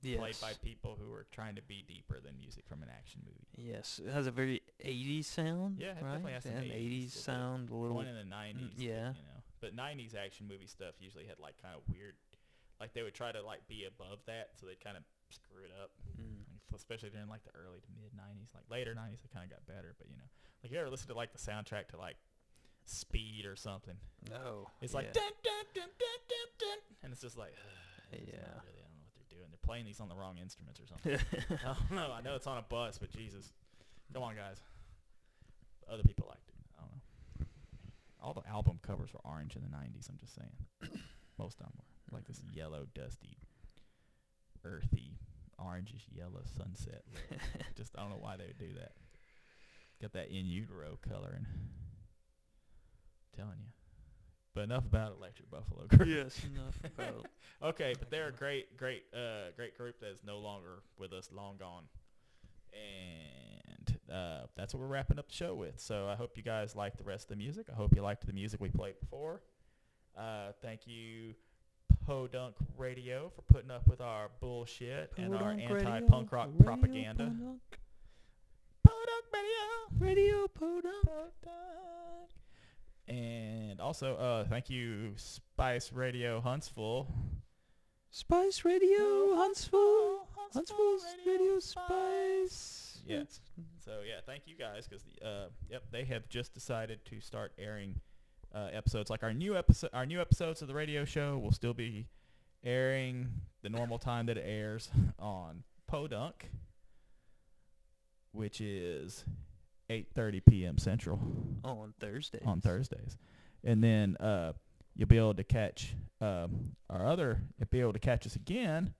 Yes. 0.02 0.18
played 0.20 0.36
by 0.40 0.52
people 0.62 0.96
who 1.00 1.12
are 1.14 1.26
trying 1.32 1.56
to 1.56 1.62
be 1.62 1.82
deeper 1.88 2.20
than 2.20 2.38
music 2.38 2.64
from 2.68 2.82
an 2.82 2.88
action 2.96 3.22
movie. 3.24 3.46
Yes, 3.72 4.00
it 4.04 4.12
has 4.12 4.26
a 4.28 4.30
very 4.30 4.60
80s 4.84 5.24
sound. 5.24 5.78
Yeah, 5.80 5.88
it 5.98 6.02
right? 6.02 6.12
definitely 6.12 6.32
has 6.34 6.42
some 6.44 6.52
An 6.52 6.62
80s 6.64 7.06
80s 7.06 7.10
sound, 7.12 7.70
a 7.70 7.74
little. 7.74 7.96
One 7.96 8.06
in 8.06 8.14
the 8.14 8.22
'90s. 8.36 8.70
but, 8.76 8.78
yeah. 8.84 9.08
You 9.16 9.24
know, 9.26 9.40
but 9.60 9.74
'90s 9.74 10.14
action 10.14 10.46
movie 10.46 10.68
stuff 10.68 10.94
usually 11.00 11.24
had 11.26 11.40
like 11.40 11.60
kind 11.60 11.74
of 11.74 11.80
weird, 11.92 12.14
like 12.78 12.92
they 12.92 13.02
would 13.02 13.14
try 13.14 13.32
to 13.32 13.42
like 13.42 13.66
be 13.66 13.84
above 13.84 14.18
that, 14.26 14.50
so 14.60 14.66
they'd 14.66 14.78
kind 14.84 14.96
of 14.96 15.02
screw 15.30 15.64
it 15.64 15.72
up. 15.82 15.90
Mm. 16.20 16.44
Especially 16.74 17.10
during 17.10 17.28
like 17.28 17.44
the 17.44 17.52
early 17.54 17.80
to 17.80 17.88
mid 17.94 18.12
'90s, 18.12 18.54
like 18.54 18.64
later 18.70 18.94
'90s, 18.94 19.24
it 19.24 19.30
kind 19.32 19.44
of 19.44 19.50
got 19.50 19.64
better. 19.66 19.94
But 19.98 20.08
you 20.10 20.16
know, 20.16 20.28
like 20.62 20.72
you 20.72 20.78
ever 20.78 20.90
listen 20.90 21.08
to 21.08 21.14
like 21.14 21.32
the 21.32 21.38
soundtrack 21.38 21.88
to 21.88 21.96
like 21.96 22.16
Speed 22.84 23.46
or 23.46 23.56
something? 23.56 23.96
No. 24.30 24.68
It's 24.80 24.94
like 24.94 25.06
yeah. 25.06 25.12
dun, 25.12 25.32
dun, 25.42 25.64
dun, 25.74 25.90
dun, 25.98 26.20
dun, 26.28 26.48
dun, 26.58 26.78
and 27.02 27.12
it's 27.12 27.20
just 27.20 27.36
like, 27.36 27.54
it's 28.12 28.22
Yeah. 28.30 28.38
really, 28.38 28.78
I 28.78 28.86
don't 28.86 28.98
know 28.98 29.06
what 29.06 29.14
they're 29.18 29.38
doing. 29.38 29.48
They're 29.50 29.58
playing 29.66 29.86
these 29.86 29.98
on 30.00 30.08
the 30.08 30.14
wrong 30.14 30.38
instruments 30.38 30.78
or 30.80 30.86
something. 30.86 31.18
I 31.64 31.74
don't 31.74 31.90
know. 31.90 32.12
I 32.12 32.20
know 32.20 32.36
it's 32.36 32.46
on 32.46 32.58
a 32.58 32.62
bus, 32.62 32.98
but 32.98 33.10
Jesus, 33.10 33.52
come 34.12 34.22
on, 34.22 34.36
guys. 34.36 34.58
Other 35.90 36.02
people 36.04 36.26
liked 36.28 36.48
it. 36.48 36.54
I 36.78 36.82
don't 36.82 36.90
know. 36.94 37.46
All 38.22 38.34
the 38.34 38.46
album 38.48 38.78
covers 38.82 39.12
were 39.12 39.20
orange 39.24 39.56
in 39.56 39.62
the 39.62 39.68
'90s. 39.68 40.08
I'm 40.08 40.18
just 40.18 40.34
saying. 40.36 40.54
Most 41.38 41.58
of 41.60 41.66
them 41.66 41.72
were 41.76 42.16
like 42.18 42.26
this 42.28 42.40
yellow, 42.54 42.86
dusty, 42.94 43.36
earthy, 44.64 45.18
orangish 45.60 46.04
yellow 46.12 46.42
sunset. 46.56 47.02
just 47.76 47.96
I 47.96 48.02
don't 48.02 48.10
know 48.10 48.18
why 48.20 48.36
they 48.36 48.46
would 48.46 48.58
do 48.58 48.72
that. 48.78 48.92
Got 50.00 50.12
that 50.12 50.28
in 50.28 50.46
utero 50.46 50.98
coloring. 51.08 51.46
Telling 53.34 53.58
you. 53.58 53.70
But 54.54 54.64
enough 54.64 54.86
about 54.86 55.16
Electric 55.18 55.50
Buffalo 55.50 55.86
Groove. 55.86 56.08
yes, 56.08 56.40
enough 56.44 56.80
about. 56.98 57.26
Okay, 57.62 57.94
but 57.98 58.10
they're 58.10 58.28
a 58.28 58.32
great, 58.32 58.76
great, 58.78 59.04
uh, 59.14 59.50
great 59.54 59.76
group 59.76 60.00
that 60.00 60.10
is 60.10 60.22
no 60.24 60.38
longer 60.38 60.82
with 60.98 61.12
us, 61.12 61.28
long 61.30 61.56
gone, 61.58 61.84
and 62.72 63.98
uh, 64.10 64.46
that's 64.56 64.72
what 64.72 64.80
we're 64.80 64.86
wrapping 64.86 65.18
up 65.18 65.28
the 65.28 65.34
show 65.34 65.54
with. 65.54 65.78
So 65.78 66.08
I 66.08 66.14
hope 66.14 66.38
you 66.38 66.42
guys 66.42 66.74
like 66.74 66.96
the 66.96 67.04
rest 67.04 67.24
of 67.24 67.28
the 67.30 67.36
music. 67.36 67.66
I 67.70 67.76
hope 67.76 67.94
you 67.94 68.00
liked 68.00 68.26
the 68.26 68.32
music 68.32 68.60
we 68.60 68.70
played 68.70 68.98
before. 68.98 69.42
Uh, 70.16 70.52
thank 70.62 70.86
you, 70.86 71.34
Podunk 72.06 72.54
Radio, 72.78 73.32
for 73.34 73.42
putting 73.52 73.70
up 73.72 73.88
with 73.88 74.00
our 74.00 74.30
bullshit 74.40 75.12
and 75.16 75.34
our 75.34 75.40
Podunk 75.40 75.70
Radio, 75.70 75.88
anti-punk 75.88 76.30
rock 76.30 76.50
Radio 76.52 76.64
propaganda. 76.64 77.24
Podunk, 77.24 77.60
Podunk 78.84 79.24
Radio. 79.32 79.98
Radio 79.98 80.48
Podunk. 80.48 81.04
Podunk. 81.04 82.30
And 83.08 83.80
also, 83.80 84.14
uh, 84.16 84.44
thank 84.44 84.70
you, 84.70 85.14
Spice 85.16 85.92
Radio 85.92 86.40
Huntsville. 86.40 87.08
Spice 88.12 88.64
Radio 88.64 89.34
Huntsville. 89.34 90.28
Huntsville's 90.52 91.04
Radio 91.26 91.58
Spice. 91.58 92.98
Yeah. 93.04 93.24
So 93.84 94.00
yeah, 94.06 94.20
thank 94.24 94.44
you 94.46 94.54
guys 94.56 94.86
because 94.86 95.04
uh, 95.24 95.48
yep, 95.68 95.82
they 95.90 96.04
have 96.04 96.28
just 96.28 96.54
decided 96.54 97.04
to 97.06 97.20
start 97.20 97.52
airing 97.58 98.00
uh, 98.56 98.68
episodes. 98.72 99.10
Like 99.10 99.22
our 99.22 99.34
new 99.34 99.56
episode, 99.56 99.90
our 99.92 100.06
new 100.06 100.20
episodes 100.20 100.62
of 100.62 100.68
the 100.68 100.74
radio 100.74 101.04
show 101.04 101.38
will 101.38 101.52
still 101.52 101.74
be 101.74 102.06
airing 102.64 103.28
the 103.62 103.68
normal 103.68 103.98
time 103.98 104.26
that 104.26 104.38
it 104.38 104.44
airs 104.46 104.88
on 105.18 105.62
Podunk, 105.86 106.50
which 108.32 108.60
is 108.60 109.24
8:30 109.90 110.44
p.m. 110.48 110.78
Central 110.78 111.20
On 111.64 111.92
Thursday. 112.00 112.40
on 112.44 112.60
Thursdays, 112.60 113.16
and 113.62 113.84
then 113.84 114.16
uh, 114.16 114.52
you'll 114.96 115.08
be 115.08 115.18
able 115.18 115.34
to 115.34 115.44
catch 115.44 115.94
um, 116.20 116.72
our 116.88 117.06
other. 117.06 117.42
You'll 117.58 117.68
be 117.70 117.80
able 117.80 117.92
to 117.92 117.98
catch 117.98 118.26
us 118.26 118.36
again 118.36 118.94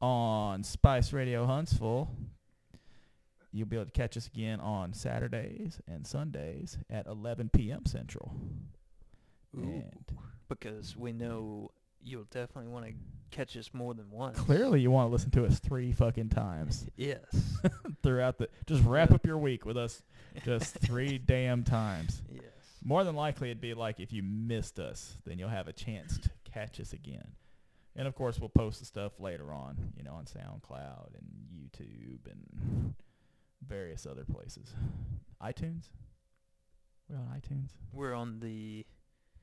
on 0.00 0.62
Spice 0.62 1.12
Radio 1.12 1.46
Huntsville. 1.46 2.10
You'll 3.52 3.66
be 3.66 3.74
able 3.76 3.86
to 3.86 3.90
catch 3.90 4.16
us 4.16 4.28
again 4.28 4.60
on 4.60 4.92
Saturdays 4.92 5.80
and 5.88 6.06
Sundays 6.06 6.78
at 6.88 7.06
11 7.06 7.50
p.m. 7.52 7.84
Central. 7.84 8.32
Ooh, 9.56 9.62
And 9.62 10.04
because 10.48 10.96
we 10.96 11.12
know 11.12 11.70
you'll 12.02 12.24
definitely 12.24 12.68
want 12.70 12.86
to 12.86 12.92
catch 13.30 13.56
us 13.56 13.70
more 13.72 13.94
than 13.94 14.10
once. 14.10 14.38
clearly, 14.38 14.80
you 14.80 14.90
want 14.90 15.08
to 15.08 15.12
listen 15.12 15.30
to 15.32 15.44
us 15.44 15.58
three 15.60 15.92
fucking 15.92 16.28
times 16.30 16.86
Yes. 16.96 17.22
throughout 18.02 18.38
the. 18.38 18.48
Just 18.66 18.84
wrap 18.84 19.12
up 19.12 19.24
your 19.26 19.38
week 19.38 19.64
with 19.66 19.76
us, 19.76 20.02
just 20.44 20.74
three 20.80 21.18
damn 21.18 21.62
times. 21.62 22.22
yes. 22.32 22.42
More 22.82 23.04
than 23.04 23.14
likely, 23.14 23.48
it'd 23.50 23.60
be 23.60 23.74
like 23.74 24.00
if 24.00 24.12
you 24.12 24.22
missed 24.22 24.78
us, 24.78 25.16
then 25.26 25.38
you'll 25.38 25.48
have 25.50 25.68
a 25.68 25.72
chance 25.72 26.18
to 26.18 26.30
catch 26.50 26.80
us 26.80 26.92
again. 26.92 27.28
And 27.94 28.08
of 28.08 28.14
course, 28.14 28.38
we'll 28.40 28.48
post 28.48 28.80
the 28.80 28.86
stuff 28.86 29.12
later 29.20 29.52
on, 29.52 29.92
you 29.96 30.02
know, 30.02 30.14
on 30.14 30.24
SoundCloud 30.24 31.08
and 31.14 31.26
YouTube 31.54 32.20
and 32.30 32.94
various 33.66 34.06
other 34.06 34.24
places. 34.24 34.72
iTunes? 35.42 35.90
We're 37.08 37.18
on 37.18 37.26
iTunes? 37.38 37.68
We're 37.92 38.14
on 38.14 38.40
the 38.40 38.86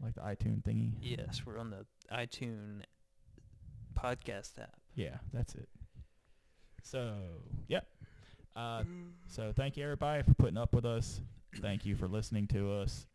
Like 0.02 0.16
the 0.16 0.22
iTunes 0.22 0.64
thingy? 0.64 0.92
yes, 1.02 1.42
we're 1.46 1.58
on 1.58 1.72
the 1.72 1.86
iTunes 2.14 2.84
podcast 3.98 4.60
app. 4.60 4.76
Yeah, 4.96 5.18
that's 5.34 5.56
it. 5.56 5.68
So, 6.84 7.14
yep. 7.68 7.88
Uh, 8.56 8.84
so 9.28 9.52
thank 9.56 9.78
you 9.78 9.84
everybody 9.84 10.24
for 10.24 10.34
putting 10.36 10.58
up 10.58 10.74
with 10.74 10.86
us. 10.86 11.22
Thank 11.62 11.86
you 11.86 11.96
for 11.96 12.08
listening 12.08 12.48
to 12.48 12.74
us. 12.74 13.06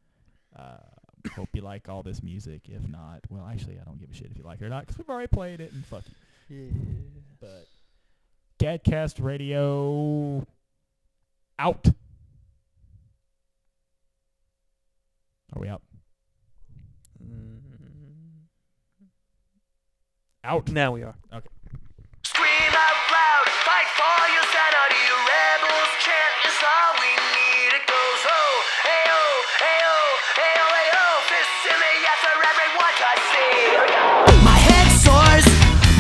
Uh, 0.57 0.77
hope 1.35 1.49
you 1.55 1.63
like 1.63 1.89
all 1.89 2.03
this 2.03 2.23
music. 2.23 2.63
If 2.69 2.87
not, 2.89 3.21
well, 3.31 3.47
actually, 3.51 3.79
I 3.81 3.85
don't 3.85 3.99
give 3.99 4.11
a 4.11 4.15
shit 4.15 4.29
if 4.31 4.37
you 4.37 4.45
like 4.45 4.61
it 4.61 4.65
or 4.65 4.69
not 4.69 4.83
because 4.87 4.99
we've 4.99 5.09
already 5.09 5.29
played 5.29 5.61
it 5.61 5.73
and 5.73 5.85
fuck 5.87 6.05
you. 6.49 6.57
Yeah. 6.59 6.73
But 7.41 7.67
Gadcast 8.59 9.23
Radio 9.23 10.47
out. 11.59 11.89
Are 15.55 15.61
we 15.61 15.69
out? 15.69 15.83
Out. 20.45 20.73
Now 20.73 20.91
we 20.91 21.07
are. 21.07 21.15
Okay. 21.33 21.47
Scream 22.27 22.75
out 22.75 22.99
loud, 23.15 23.47
fight 23.63 23.87
for 23.95 24.23
your 24.35 24.43
sanity. 24.51 24.99
Rebels 25.23 25.93
chant 26.03 26.35
is 26.51 26.59
all 26.67 26.99
we 26.99 27.15
need. 27.15 27.71
It 27.79 27.87
goes. 27.87 28.27
Fists 31.31 31.63
in 31.71 31.79
the 31.79 31.95
air 31.95 32.19
for 32.27 32.35
everyone 32.43 32.95
see. 33.31 33.55
My 34.43 34.59
head 34.59 34.91
soars, 34.99 35.47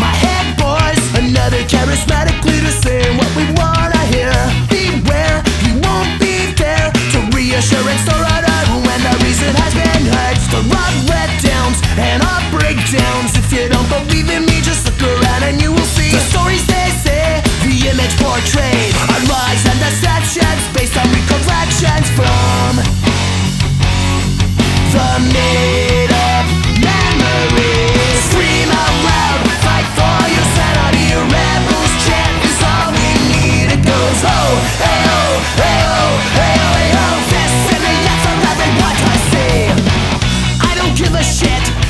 my 0.03 0.11
head 0.11 0.59
bores. 0.59 0.99
Another 1.15 1.63
charismatic 1.71 2.43
leader 2.43 2.75
saying 2.83 3.15
what 3.15 3.31
we 3.39 3.47
wanna 3.55 4.03
hear. 4.11 4.35
Beware, 4.67 5.39
he 5.63 5.71
won't 5.87 6.19
be 6.19 6.51
there 6.59 6.91
to 7.15 7.19
reassure 7.31 7.87
and 7.87 8.01
stir 8.03 8.19
it 8.19 8.45
when 8.91 9.01
the 9.07 9.15
reason 9.23 9.55
has 9.55 9.71
been 9.71 10.03
heard. 10.11 10.37
The 10.51 10.67
rug 10.67 10.95
wet 11.07 11.31
sounds 11.63 11.81
and 11.99 12.23
our 12.23 12.43
breakdowns. 12.51 13.37
If 13.37 13.53
you 13.53 13.69
don't 13.69 13.89
believe 13.89 14.31
in 14.31 14.45
me, 14.47 14.61
just 14.61 14.85
look 14.87 15.03
around 15.03 15.43
and 15.45 15.61
you 15.61 15.71
will 15.73 15.91
see 15.97 16.11
the 16.11 16.21
stories 16.21 16.67
they 16.67 16.89
say, 17.05 17.43
the 17.63 17.89
image 17.91 18.15
portrayed, 18.19 18.95
our 19.13 19.23
lies 19.31 19.63
and 19.71 19.79
deceptions 19.79 20.63
based 20.75 20.97
on 20.97 21.07
recollections 21.13 22.09
from 22.19 22.73
the 24.93 25.07
myth. 25.33 26.02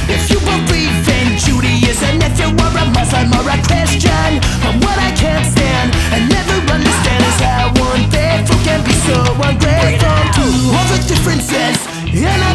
If 0.08 0.30
you 0.30 0.38
believe 0.40 1.06
in 1.08 1.38
Judaism, 1.38 2.22
if 2.22 2.38
you 2.38 2.48
are 2.50 2.76
a 2.78 2.84
Muslim 2.90 3.30
or 3.38 3.46
a 3.46 3.58
Christian, 3.62 4.40
what 4.82 4.98
I 4.98 5.10
can't 5.14 5.46
stand 5.46 5.94
and 6.14 6.28
never 6.28 6.56
understand 6.72 7.24
how 7.42 7.70
one 7.78 8.08
faithful 8.10 8.58
can 8.64 8.80
be 8.84 8.94
so 9.06 9.18
ungrateful 9.46 10.22
to 10.38 10.44
all 10.74 10.86
the 10.90 11.00
differences 11.06 11.92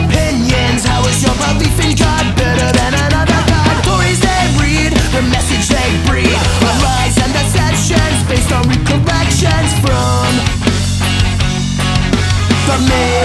opinions. 0.04 0.84
How 0.86 1.02
is 1.08 1.24
your 1.24 1.36
belief 1.36 1.78
in 1.84 1.96
God 1.96 2.26
better 2.36 2.70
than 2.78 2.94
another 2.94 3.42
God? 3.48 3.76
Stories 3.84 4.20
they 4.20 4.44
read, 4.62 4.92
the 5.16 5.22
message 5.34 5.68
they 5.70 5.90
breed, 6.08 6.38
lies 6.84 7.18
and 7.18 7.32
deceptions 7.34 8.20
based 8.30 8.52
on 8.52 8.64
recollections 8.70 9.72
from 9.82 10.30
the. 12.88 13.17